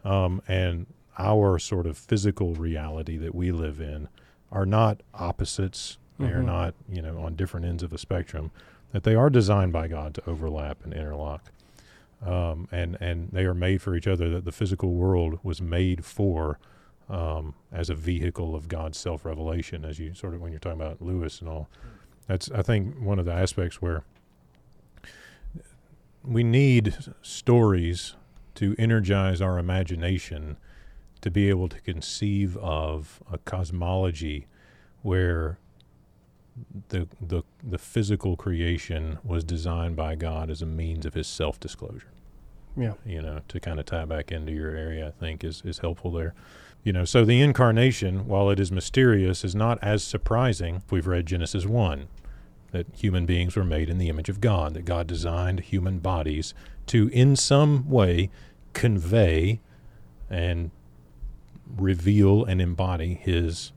um, 0.05 0.43
and 0.49 0.87
our 1.19 1.59
sort 1.59 1.87
of 1.87 1.97
physical 1.97 2.55
reality 2.55 3.17
that 3.19 3.35
we 3.35 3.53
live 3.53 3.81
in 3.81 4.09
are 4.51 4.67
not 4.67 5.03
opposites. 5.15 5.99
They 6.19 6.31
are 6.31 6.43
Mhm. 6.43 6.47
not 6.47 6.75
you 6.89 7.03
know 7.03 7.19
on 7.19 7.35
different 7.37 7.67
ends 7.67 7.83
of 7.83 7.91
the 7.91 7.99
spectrum. 7.99 8.51
That 8.93 9.05
they 9.05 9.15
are 9.15 9.31
designed 9.31 9.73
by 9.73 9.89
God 9.89 10.15
to 10.15 10.29
overlap 10.29 10.85
and 10.85 10.93
interlock, 10.93 11.51
um, 12.25 12.69
and 12.71 12.97
and 13.01 13.31
they 13.33 13.45
are 13.45 13.55
made 13.55 13.81
for 13.81 13.97
each 13.97 14.07
other. 14.07 14.29
That 14.31 14.45
the 14.45 14.53
physical 14.53 14.93
world 14.93 15.39
was 15.43 15.63
made 15.63 16.05
for 16.05 16.59
um, 17.09 17.55
as 17.71 17.91
a 17.91 17.95
vehicle 17.95 18.55
of 18.55 18.69
God's 18.69 18.99
self 18.99 19.25
revelation. 19.25 19.85
As 19.85 19.99
you 19.99 20.15
sort 20.15 20.35
of 20.35 20.41
when 20.41 20.53
you're 20.53 20.61
talking 20.61 20.81
about 20.81 21.01
Lewis 21.01 21.41
and 21.41 21.49
all, 21.49 21.69
that's 22.27 22.51
I 22.51 22.63
think 22.63 23.01
one 23.01 23.19
of 23.19 23.25
the 23.25 23.33
aspects 23.33 23.81
where 23.81 24.05
we 26.25 26.45
need 26.45 26.97
stories 27.23 28.15
to 28.55 28.75
energize 28.79 29.41
our 29.41 29.59
imagination 29.59 30.57
to 31.21 31.31
be 31.31 31.49
able 31.49 31.69
to 31.69 31.81
conceive 31.81 32.57
of 32.59 33.23
a 33.31 33.39
cosmology 33.39 34.47
where 35.03 35.59
the 36.89 37.09
the 37.21 37.43
the 37.63 37.79
physical 37.79 38.37
creation 38.37 39.19
was 39.25 39.45
designed 39.45 39.97
by 39.97 40.15
God 40.15 40.51
as 40.51 40.63
a 40.63 40.67
means 40.67 41.07
of 41.07 41.15
his 41.15 41.27
self 41.27 41.59
disclosure. 41.59 42.13
Yeah. 42.77 42.95
You 43.05 43.23
know, 43.23 43.41
to 43.49 43.61
kind 43.61 43.79
of 43.79 43.87
tie 43.87 44.05
back 44.05 44.33
into 44.33 44.53
your 44.53 44.71
area 44.75 45.09
I 45.09 45.11
think 45.11 45.45
is, 45.45 45.63
is 45.65 45.79
helpful 45.79 46.11
there. 46.11 46.35
You 46.85 46.93
know, 46.93 47.05
so 47.05 47.25
the 47.25 47.41
incarnation, 47.41 48.27
while 48.27 48.51
it 48.51 48.59
is 48.59 48.73
mysterious, 48.73 49.45
is 49.45 49.55
not 49.55 49.79
as 49.83 50.03
surprising 50.03 50.77
if 50.77 50.91
we've 50.91 51.07
read 51.07 51.27
Genesis 51.27 51.65
one, 51.65 52.09
that 52.73 52.87
human 52.97 53.25
beings 53.25 53.55
were 53.55 53.65
made 53.65 53.89
in 53.89 53.99
the 53.99 54.09
image 54.09 54.29
of 54.29 54.41
God, 54.41 54.75
that 54.75 54.85
God 54.85 55.07
designed 55.07 55.61
human 55.61 56.01
bodies 56.01 56.55
to 56.87 57.09
in 57.09 57.37
some 57.37 57.89
way 57.89 58.31
convey 58.73 59.61
and 60.29 60.71
reveal 61.77 62.45
and 62.45 62.61
embody 62.61 63.15
his 63.15 63.73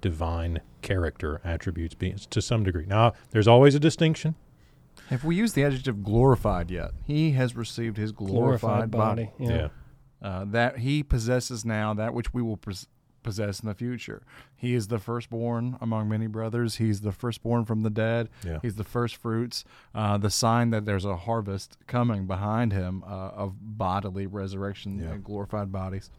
divine 0.00 0.60
character 0.82 1.40
attributes 1.44 1.94
beings 1.94 2.26
to 2.26 2.40
some 2.42 2.62
degree. 2.64 2.86
Now, 2.86 3.12
there's 3.30 3.48
always 3.48 3.74
a 3.74 3.80
distinction. 3.80 4.34
Have 5.10 5.24
we 5.24 5.36
used 5.36 5.54
the 5.54 5.64
adjective 5.64 6.02
glorified 6.02 6.70
yet? 6.70 6.90
He 7.04 7.32
has 7.32 7.56
received 7.56 7.96
his 7.96 8.12
glorified, 8.12 8.90
body. 8.90 9.30
Yeah. 9.38 9.68
Uh, 10.20 10.44
that 10.46 10.78
he 10.78 11.02
possesses 11.02 11.64
now, 11.64 11.94
that 11.94 12.12
which 12.12 12.34
we 12.34 12.42
will 12.42 12.56
pos- 12.56 12.88
possess 13.22 13.60
in 13.60 13.68
the 13.68 13.74
future. 13.74 14.22
He 14.56 14.74
is 14.74 14.88
the 14.88 14.98
firstborn 14.98 15.78
among 15.80 16.08
many 16.08 16.26
brothers. 16.26 16.76
He's 16.76 17.00
the 17.02 17.12
firstborn 17.12 17.64
from 17.64 17.82
the 17.82 17.90
dead. 17.90 18.28
Yeah. 18.44 18.58
He's 18.60 18.74
the 18.74 18.84
first 18.84 19.16
fruits. 19.16 19.64
Uh, 19.94 20.18
the 20.18 20.30
sign 20.30 20.70
that 20.70 20.84
there's 20.84 21.04
a 21.04 21.16
harvest 21.16 21.78
coming 21.86 22.26
behind 22.26 22.72
him 22.72 23.02
uh, 23.06 23.06
of 23.30 23.54
bodily 23.60 24.26
resurrection 24.26 24.98
Yeah. 24.98 25.10
and 25.12 25.24
glorified 25.24 25.70
bodies. 25.72 26.10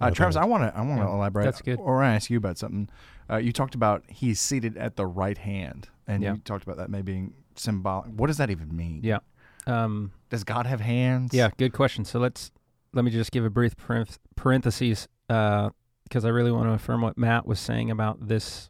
Uh, 0.00 0.10
Travis, 0.10 0.36
I 0.36 0.46
want 0.46 0.62
to 0.62 0.76
I 0.76 0.80
want 0.80 1.00
to 1.02 1.06
Yeah, 1.06 1.12
elaborate. 1.14 1.44
that's 1.44 1.60
good. 1.60 1.78
Or 1.78 2.02
I 2.02 2.14
ask 2.14 2.30
you 2.30 2.38
about 2.38 2.56
something. 2.56 2.88
Uh, 3.30 3.36
you 3.36 3.52
talked 3.52 3.74
about 3.74 4.02
he's 4.08 4.40
seated 4.40 4.76
at 4.76 4.96
the 4.96 5.06
right 5.06 5.38
hand, 5.38 5.88
and 6.06 6.22
Yeah. 6.22 6.32
you 6.34 6.38
talked 6.40 6.64
about 6.64 6.76
that 6.78 6.90
maybe 6.90 7.12
being 7.12 7.34
symbolic. 7.54 8.10
What 8.12 8.26
does 8.26 8.38
that 8.38 8.50
even 8.50 8.74
mean? 8.74 9.00
Yeah. 9.04 9.18
Um, 9.66 10.12
Does 10.30 10.42
God 10.44 10.66
have 10.66 10.80
hands? 10.80 11.34
Yeah, 11.34 11.50
good 11.58 11.72
question. 11.72 12.04
So 12.04 12.18
let's 12.18 12.50
let 12.92 13.04
me 13.04 13.10
just 13.10 13.30
give 13.30 13.44
a 13.44 13.50
brief 13.50 13.76
parenth- 13.76 14.18
parentheses 14.36 15.06
because 15.28 16.24
I 16.24 16.28
really 16.28 16.50
want 16.50 16.66
to 16.68 16.72
affirm 16.72 17.02
what 17.02 17.16
Matt 17.18 17.46
was 17.46 17.60
saying 17.60 17.90
about 17.90 18.26
this, 18.28 18.68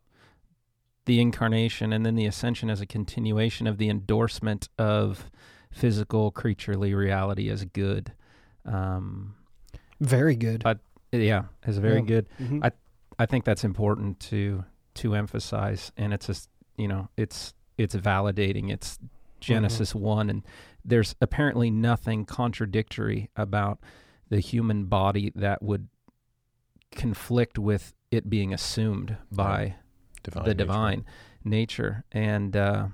the 1.06 1.20
incarnation, 1.20 1.92
and 1.92 2.04
then 2.04 2.16
the 2.16 2.26
ascension 2.26 2.68
as 2.68 2.80
a 2.82 2.86
continuation 2.86 3.66
of 3.66 3.78
the 3.78 3.88
endorsement 3.88 4.68
of 4.78 5.30
physical 5.70 6.30
creaturely 6.30 6.92
reality 6.92 7.48
as 7.48 7.64
good. 7.64 8.12
Um, 8.66 9.34
Very 10.00 10.34
good. 10.36 10.62
Uh, 10.66 10.74
yeah, 11.12 11.44
as 11.64 11.78
very 11.78 12.00
Yeah. 12.00 12.04
good. 12.06 12.28
Mhm. 12.38 12.64
I- 12.64 12.72
I 13.20 13.26
think 13.26 13.44
that's 13.44 13.64
important 13.64 14.18
to 14.30 14.64
to 14.94 15.14
emphasize, 15.14 15.92
and 15.94 16.14
it's 16.14 16.26
just 16.26 16.48
you 16.78 16.88
know 16.88 17.10
it's 17.18 17.52
it's 17.76 17.94
validating. 17.94 18.70
It's 18.70 18.98
Genesis 19.40 19.94
one, 19.94 20.30
and 20.30 20.42
there's 20.86 21.14
apparently 21.20 21.70
nothing 21.70 22.24
contradictory 22.24 23.28
about 23.36 23.78
the 24.30 24.40
human 24.40 24.86
body 24.86 25.32
that 25.34 25.62
would 25.62 25.88
conflict 26.92 27.58
with 27.58 27.92
it 28.10 28.30
being 28.30 28.54
assumed 28.54 29.18
by 29.30 29.74
Divine 30.22 30.44
the 30.44 30.54
nature. 30.54 30.54
divine 30.54 31.04
nature, 31.44 32.04
and 32.12 32.56
uh, 32.56 32.88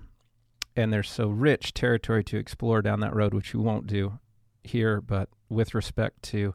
and 0.75 0.93
there's 0.93 1.09
so 1.09 1.29
rich 1.29 1.73
territory 1.73 2.25
to 2.25 2.37
explore 2.37 2.83
down 2.83 2.99
that 2.99 3.15
road, 3.15 3.33
which 3.33 3.55
we 3.55 3.61
won't 3.61 3.87
do 3.87 4.19
here, 4.65 5.01
but 5.01 5.29
with 5.49 5.73
respect 5.73 6.21
to 6.25 6.53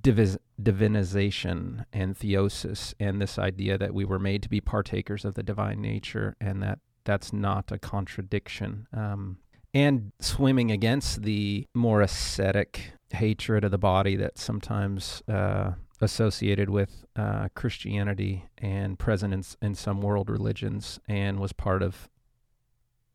divis- 0.00 0.38
divinization 0.60 1.84
and 1.92 2.18
theosis 2.18 2.94
and 2.98 3.20
this 3.20 3.38
idea 3.38 3.78
that 3.78 3.94
we 3.94 4.04
were 4.04 4.18
made 4.18 4.42
to 4.42 4.48
be 4.48 4.60
partakers 4.60 5.24
of 5.24 5.34
the 5.34 5.42
divine 5.42 5.80
nature 5.80 6.36
and 6.40 6.62
that 6.62 6.78
that's 7.04 7.32
not 7.32 7.70
a 7.70 7.78
contradiction 7.78 8.88
um, 8.92 9.38
and 9.72 10.12
swimming 10.20 10.70
against 10.70 11.22
the 11.22 11.66
more 11.74 12.00
ascetic 12.00 12.92
hatred 13.10 13.64
of 13.64 13.70
the 13.70 13.78
body 13.78 14.16
that's 14.16 14.42
sometimes 14.42 15.22
uh, 15.28 15.72
associated 16.00 16.68
with 16.68 17.04
uh, 17.14 17.48
Christianity 17.54 18.44
and 18.58 18.98
present 18.98 19.32
in, 19.32 19.44
in 19.62 19.74
some 19.74 20.00
world 20.00 20.28
religions 20.28 20.98
and 21.08 21.38
was 21.38 21.52
part 21.52 21.82
of 21.82 22.08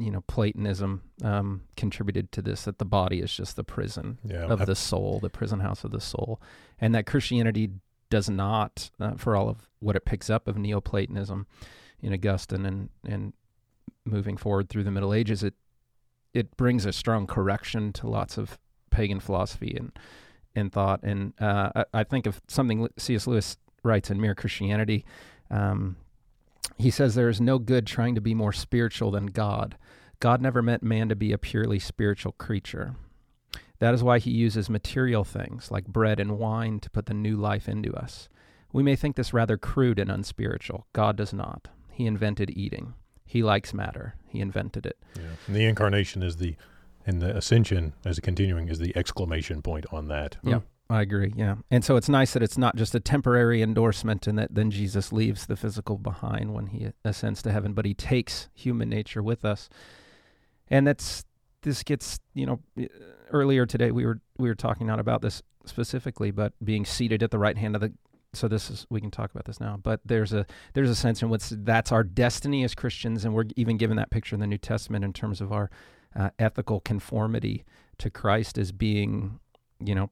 you 0.02 0.12
know 0.12 0.22
Platonism 0.22 1.02
um, 1.24 1.62
contributed 1.78 2.32
to 2.34 2.42
this 2.42 2.64
that 2.64 2.78
the 2.80 2.86
body 2.86 3.20
is 3.20 3.34
just 3.34 3.56
the 3.56 3.64
prison 3.64 4.18
Yeah, 4.24 4.46
of 4.46 4.62
I- 4.62 4.66
the 4.66 4.76
soul, 4.76 5.20
the 5.20 5.30
prison 5.30 5.60
house 5.60 5.84
of 5.84 5.92
the 5.92 6.02
soul, 6.02 6.42
and 6.80 6.94
that 6.96 7.06
Christianity 7.06 7.70
does 8.10 8.30
not, 8.30 8.92
uh, 9.00 9.14
for 9.16 9.36
all 9.36 9.48
of 9.50 9.70
what 9.80 9.96
it 9.96 10.06
picks 10.06 10.30
up 10.30 10.48
of 10.48 10.58
Neoplatonism 10.58 11.46
in 12.02 12.14
Augustine 12.14 12.66
and 12.66 12.90
and 13.08 13.34
moving 14.06 14.36
forward 14.38 14.68
through 14.70 14.84
the 14.84 14.92
Middle 14.92 15.14
Ages, 15.14 15.44
it 15.44 15.54
it 16.34 16.56
brings 16.58 16.86
a 16.86 16.94
strong 16.94 17.28
correction 17.28 17.94
to 17.94 18.08
lots 18.08 18.38
of 18.38 18.58
pagan 18.90 19.20
philosophy 19.20 19.76
and 19.78 19.92
and 20.56 20.72
thought. 20.72 21.02
And 21.04 21.34
uh, 21.40 21.72
I, 21.76 22.00
I, 22.02 22.04
think 22.04 22.26
of 22.26 22.42
something 22.48 22.88
C.S. 22.98 23.26
Lewis 23.28 23.58
writes 23.84 24.10
in 24.12 24.20
Mere 24.20 24.36
Christianity. 24.36 25.06
Um, 25.50 25.96
he 26.82 26.92
says 26.92 27.16
there 27.16 27.30
is 27.30 27.42
no 27.42 27.60
good 27.60 27.86
trying 27.86 28.16
to 28.16 28.22
be 28.22 28.34
more 28.34 28.54
spiritual 28.54 29.12
than 29.12 29.28
God. 29.28 29.78
God 30.20 30.42
never 30.42 30.62
meant 30.62 30.84
man 30.84 31.10
to 31.10 31.16
be 31.16 31.32
a 31.32 31.38
purely 31.38 31.80
spiritual 31.80 32.34
creature. 32.34 32.96
That 33.80 33.94
is 33.96 34.04
why 34.04 34.20
he 34.20 34.30
uses 34.30 34.70
material 34.70 35.24
things 35.24 35.72
like 35.72 35.88
bread 35.88 36.20
and 36.20 36.38
wine 36.38 36.80
to 36.82 36.90
put 36.90 37.08
the 37.08 37.16
new 37.16 37.36
life 37.36 37.68
into 37.68 37.94
us. 37.96 38.30
We 38.72 38.84
may 38.84 38.96
think 38.96 39.16
this 39.16 39.34
rather 39.34 39.58
crude 39.58 39.98
and 39.98 40.12
unspiritual. 40.12 40.86
God 40.94 41.16
does 41.16 41.34
not. 41.34 41.68
He 41.92 42.06
invented 42.06 42.56
eating. 42.56 42.94
He 43.26 43.42
likes 43.42 43.74
matter. 43.74 44.16
He 44.28 44.40
invented 44.40 44.86
it. 44.86 44.98
Yeah. 45.16 45.24
And 45.48 45.56
the 45.56 45.66
incarnation 45.66 46.22
is 46.22 46.38
the, 46.38 46.56
and 47.06 47.22
the 47.22 47.36
ascension 47.36 47.94
as 48.06 48.18
a 48.18 48.22
continuing 48.22 48.70
is 48.70 48.78
the 48.78 48.96
exclamation 48.96 49.62
point 49.62 49.86
on 49.92 50.08
that. 50.10 50.38
Yeah. 50.44 50.60
I 50.92 51.02
agree. 51.02 51.32
Yeah. 51.38 51.56
And 51.72 51.86
so 51.86 51.96
it's 51.96 52.10
nice 52.10 52.34
that 52.34 52.44
it's 52.44 52.58
not 52.58 52.76
just 52.76 52.94
a 52.94 53.00
temporary 53.00 53.62
endorsement 53.62 54.28
and 54.28 54.38
that 54.38 54.54
then 54.54 54.70
Jesus 54.72 55.14
leaves 55.14 55.46
the 55.46 55.56
physical 55.56 55.98
behind 55.98 56.54
when 56.54 56.68
he 56.68 56.90
ascends 57.06 57.42
to 57.44 57.52
heaven, 57.54 57.72
but 57.72 57.86
he 57.86 57.94
takes 57.94 58.50
human 58.54 58.90
nature 58.90 59.24
with 59.24 59.46
us. 59.46 59.70
And 60.70 60.86
that's 60.86 61.24
this 61.62 61.82
gets, 61.84 62.20
you 62.34 62.46
know, 62.46 62.60
earlier 63.32 63.66
today 63.66 63.92
we 63.92 64.06
were 64.06 64.20
we 64.38 64.50
were 64.50 64.56
talking 64.56 64.86
not 64.86 65.00
about 65.00 65.22
this 65.22 65.42
specifically, 65.66 66.30
but 66.30 66.52
being 66.62 66.84
seated 66.84 67.24
at 67.24 67.32
the 67.32 67.40
right 67.40 67.58
hand 67.58 67.76
of 67.76 67.82
the 67.82 67.94
so 68.34 68.50
this 68.50 68.70
is 68.70 68.86
we 68.90 69.00
can 69.00 69.12
talk 69.12 69.30
about 69.32 69.44
this 69.44 69.60
now 69.60 69.78
but 69.84 70.00
there's 70.06 70.32
a 70.32 70.46
there's 70.74 70.90
a 70.90 70.96
sense 70.96 71.22
in 71.22 71.30
which 71.30 71.50
that's 71.50 71.92
our 71.92 72.02
destiny 72.02 72.64
as 72.64 72.74
christians 72.74 73.26
and 73.26 73.34
we're 73.34 73.44
even 73.58 73.76
given 73.76 73.98
that 73.98 74.10
picture 74.10 74.34
in 74.34 74.40
the 74.40 74.48
new 74.48 74.58
testament 74.58 75.04
in 75.04 75.12
terms 75.12 75.42
of 75.42 75.52
our 75.52 75.70
uh, 76.16 76.30
ethical 76.40 76.80
conformity 76.80 77.66
to 77.98 78.10
christ 78.10 78.58
as 78.58 78.72
being 78.72 79.38
you 79.82 79.94
know 79.94 80.10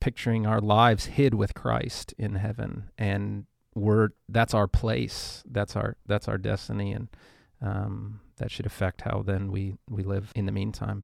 picturing 0.00 0.46
our 0.46 0.60
lives 0.60 1.06
hid 1.06 1.34
with 1.34 1.54
christ 1.54 2.14
in 2.18 2.36
heaven 2.36 2.90
and 2.98 3.46
we're 3.74 4.08
that's 4.28 4.54
our 4.54 4.66
place 4.66 5.42
that's 5.50 5.76
our 5.76 5.96
that's 6.06 6.28
our 6.28 6.38
destiny 6.38 6.92
and 6.92 7.08
um, 7.62 8.20
that 8.38 8.50
should 8.50 8.66
affect 8.66 9.02
how 9.02 9.22
then 9.24 9.50
we 9.50 9.74
we 9.88 10.02
live 10.02 10.32
in 10.34 10.46
the 10.46 10.52
meantime 10.52 11.02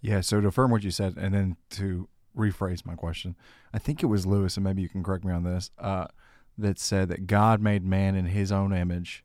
yeah 0.00 0.20
so 0.20 0.40
to 0.40 0.48
affirm 0.48 0.70
what 0.70 0.84
you 0.84 0.90
said 0.90 1.14
and 1.16 1.34
then 1.34 1.56
to 1.68 2.08
rephrase 2.36 2.84
my 2.84 2.94
question. 2.94 3.34
I 3.72 3.78
think 3.78 4.02
it 4.02 4.06
was 4.06 4.26
Lewis, 4.26 4.56
and 4.56 4.64
maybe 4.64 4.82
you 4.82 4.88
can 4.88 5.02
correct 5.02 5.24
me 5.24 5.32
on 5.32 5.44
this, 5.44 5.70
uh, 5.78 6.06
that 6.58 6.78
said 6.78 7.08
that 7.08 7.26
God 7.26 7.60
made 7.60 7.84
man 7.84 8.14
in 8.14 8.26
his 8.26 8.52
own 8.52 8.72
image, 8.72 9.24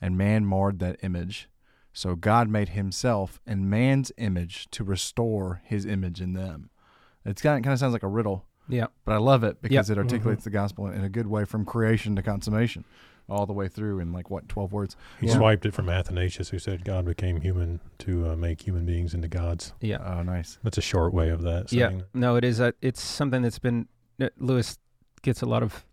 and 0.00 0.18
man 0.18 0.44
marred 0.44 0.78
that 0.80 0.98
image. 1.02 1.48
So 1.92 2.14
God 2.14 2.48
made 2.48 2.70
himself 2.70 3.40
in 3.46 3.68
man's 3.68 4.12
image 4.16 4.68
to 4.70 4.84
restore 4.84 5.62
his 5.64 5.86
image 5.86 6.20
in 6.20 6.34
them. 6.34 6.70
It's 7.24 7.42
kind 7.42 7.58
of, 7.58 7.64
kind 7.64 7.72
of 7.72 7.78
sounds 7.78 7.92
like 7.92 8.02
a 8.02 8.08
riddle. 8.08 8.46
Yeah. 8.70 8.86
But 9.04 9.14
I 9.14 9.18
love 9.18 9.44
it 9.44 9.60
because 9.62 9.88
yep. 9.88 9.98
it 9.98 10.00
articulates 10.00 10.40
mm-hmm. 10.40 10.50
the 10.50 10.54
gospel 10.54 10.86
in 10.86 11.04
a 11.04 11.08
good 11.08 11.26
way 11.26 11.44
from 11.44 11.64
creation 11.64 12.16
to 12.16 12.22
consummation 12.22 12.84
all 13.30 13.46
the 13.46 13.52
way 13.52 13.68
through 13.68 14.00
in 14.00 14.12
like 14.12 14.28
what 14.28 14.48
12 14.48 14.72
words? 14.72 14.96
He 15.20 15.28
yeah. 15.28 15.36
swiped 15.36 15.64
it 15.64 15.72
from 15.72 15.88
athanasius 15.88 16.50
who 16.50 16.58
said 16.58 16.84
god 16.84 17.04
became 17.04 17.40
human 17.40 17.80
to 17.98 18.30
uh, 18.30 18.36
make 18.36 18.66
human 18.66 18.84
beings 18.84 19.14
into 19.14 19.28
gods. 19.28 19.72
Yeah. 19.80 19.98
Oh 20.04 20.22
nice. 20.22 20.58
That's 20.62 20.78
a 20.78 20.82
short 20.82 21.14
way 21.14 21.30
of 21.30 21.42
that 21.42 21.72
yeah. 21.72 21.92
no 22.12 22.36
it 22.36 22.44
is 22.44 22.60
a, 22.60 22.74
it's 22.82 23.00
something 23.00 23.42
that's 23.42 23.58
been 23.58 23.86
uh, 24.20 24.28
lewis 24.38 24.78
gets 25.22 25.42
a 25.42 25.46
lot 25.46 25.62
of 25.62 25.84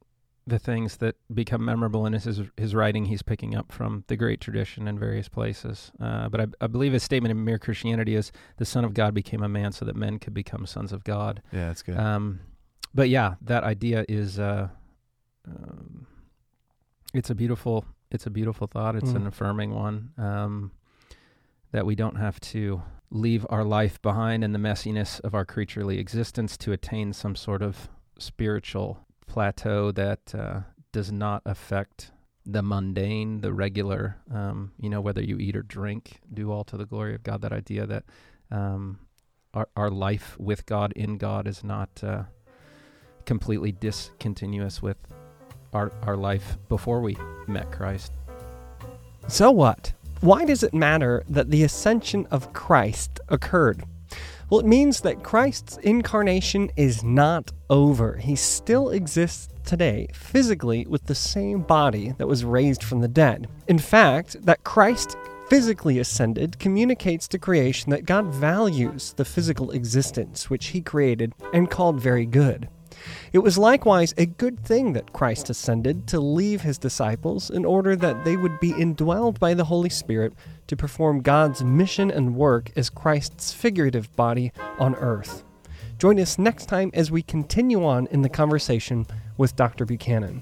the 0.47 0.57
things 0.57 0.97
that 0.97 1.15
become 1.33 1.63
memorable 1.63 2.05
in 2.05 2.13
his 2.13 2.41
his 2.55 2.73
writing 2.73 3.05
he's 3.05 3.21
picking 3.21 3.53
up 3.53 3.71
from 3.71 4.05
the 4.07 4.15
great 4.15 4.39
tradition 4.39 4.87
in 4.87 4.97
various 4.97 5.27
places. 5.27 5.91
Uh, 5.99 6.29
but 6.29 6.39
I, 6.39 6.45
I, 6.61 6.67
believe 6.67 6.93
his 6.93 7.03
statement 7.03 7.31
in 7.31 7.43
mere 7.43 7.59
christianity 7.59 8.15
is 8.15 8.31
the 8.55 8.65
son 8.65 8.85
of 8.85 8.93
god 8.93 9.13
became 9.13 9.43
a 9.43 9.49
man 9.49 9.73
so 9.73 9.83
that 9.83 9.95
men 9.95 10.19
could 10.19 10.33
become 10.33 10.65
sons 10.65 10.93
of 10.93 11.03
god. 11.03 11.43
Yeah 11.51 11.67
that's 11.67 11.83
good. 11.83 11.97
Um, 11.97 12.39
but 12.93 13.09
yeah 13.09 13.35
that 13.41 13.63
idea 13.63 14.05
is 14.07 14.39
uh, 14.39 14.67
um, 15.47 16.07
it's 17.13 17.29
a 17.29 17.35
beautiful 17.35 17.85
it's 18.11 18.25
a 18.25 18.29
beautiful 18.29 18.67
thought. 18.67 18.95
It's 18.95 19.11
mm. 19.11 19.17
an 19.17 19.27
affirming 19.27 19.73
one 19.73 20.11
um, 20.17 20.71
that 21.71 21.85
we 21.85 21.95
don't 21.95 22.15
have 22.15 22.39
to 22.39 22.81
leave 23.09 23.45
our 23.49 23.63
life 23.63 24.01
behind 24.01 24.43
in 24.43 24.53
the 24.53 24.59
messiness 24.59 25.19
of 25.21 25.33
our 25.33 25.45
creaturely 25.45 25.99
existence 25.99 26.57
to 26.57 26.71
attain 26.71 27.13
some 27.13 27.35
sort 27.35 27.61
of 27.61 27.89
spiritual 28.19 29.05
plateau 29.27 29.91
that 29.91 30.33
uh, 30.35 30.61
does 30.91 31.11
not 31.11 31.41
affect 31.45 32.11
the 32.45 32.61
mundane, 32.61 33.41
the 33.41 33.53
regular. 33.53 34.17
Um, 34.33 34.71
you 34.79 34.89
know, 34.89 35.01
whether 35.01 35.21
you 35.21 35.37
eat 35.37 35.55
or 35.55 35.63
drink, 35.63 36.19
do 36.33 36.51
all 36.51 36.63
to 36.65 36.77
the 36.77 36.85
glory 36.85 37.13
of 37.13 37.23
God. 37.23 37.41
That 37.41 37.53
idea 37.53 37.85
that 37.85 38.05
um, 38.51 38.99
our 39.53 39.67
our 39.75 39.89
life 39.89 40.37
with 40.39 40.65
God 40.65 40.93
in 40.93 41.17
God 41.17 41.47
is 41.47 41.63
not 41.63 41.89
uh, 42.03 42.23
completely 43.27 43.71
discontinuous 43.73 44.81
with 44.81 44.97
our, 45.73 45.91
our 46.01 46.17
life 46.17 46.57
before 46.69 47.01
we 47.01 47.15
met 47.45 47.71
Christ. 47.71 48.11
So 49.27 49.51
what? 49.51 49.93
Why 50.21 50.45
does 50.45 50.63
it 50.63 50.73
matter 50.73 51.23
that 51.29 51.51
the 51.51 51.63
ascension 51.63 52.25
of 52.31 52.53
Christ 52.53 53.19
occurred? 53.29 53.83
Well, 54.49 54.61
it 54.61 54.65
means 54.65 55.01
that 55.01 55.23
Christ's 55.23 55.77
incarnation 55.77 56.71
is 56.77 57.03
not 57.03 57.51
over. 57.69 58.15
He 58.15 58.35
still 58.37 58.89
exists 58.89 59.49
today, 59.65 60.07
physically, 60.13 60.85
with 60.87 61.05
the 61.05 61.13
same 61.13 61.61
body 61.61 62.13
that 62.17 62.27
was 62.27 62.45
raised 62.45 62.81
from 62.81 63.01
the 63.01 63.09
dead. 63.09 63.47
In 63.67 63.77
fact, 63.77 64.43
that 64.45 64.63
Christ 64.63 65.17
physically 65.49 65.99
ascended 65.99 66.59
communicates 66.59 67.27
to 67.27 67.37
creation 67.37 67.89
that 67.89 68.05
God 68.05 68.27
values 68.27 69.13
the 69.13 69.25
physical 69.25 69.71
existence 69.71 70.49
which 70.49 70.67
He 70.67 70.81
created 70.81 71.33
and 71.53 71.69
called 71.69 71.99
very 71.99 72.25
good. 72.25 72.69
It 73.33 73.39
was 73.39 73.57
likewise 73.57 74.13
a 74.17 74.25
good 74.25 74.59
thing 74.59 74.93
that 74.93 75.13
Christ 75.13 75.49
ascended 75.49 76.07
to 76.07 76.19
leave 76.19 76.61
his 76.61 76.77
disciples 76.77 77.49
in 77.49 77.65
order 77.65 77.95
that 77.95 78.23
they 78.23 78.37
would 78.37 78.59
be 78.59 78.71
indwelled 78.73 79.39
by 79.39 79.53
the 79.53 79.65
Holy 79.65 79.89
Spirit 79.89 80.33
to 80.67 80.75
perform 80.75 81.21
God's 81.21 81.63
mission 81.63 82.09
and 82.11 82.35
work 82.35 82.71
as 82.75 82.89
Christ's 82.89 83.53
figurative 83.53 84.15
body 84.15 84.51
on 84.79 84.95
earth. 84.95 85.43
Join 85.97 86.19
us 86.19 86.37
next 86.37 86.67
time 86.67 86.91
as 86.93 87.09
we 87.09 87.21
continue 87.23 87.83
on 87.83 88.07
in 88.07 88.21
the 88.21 88.29
conversation 88.29 89.07
with 89.37 89.55
Dr. 89.55 89.85
Buchanan. 89.85 90.41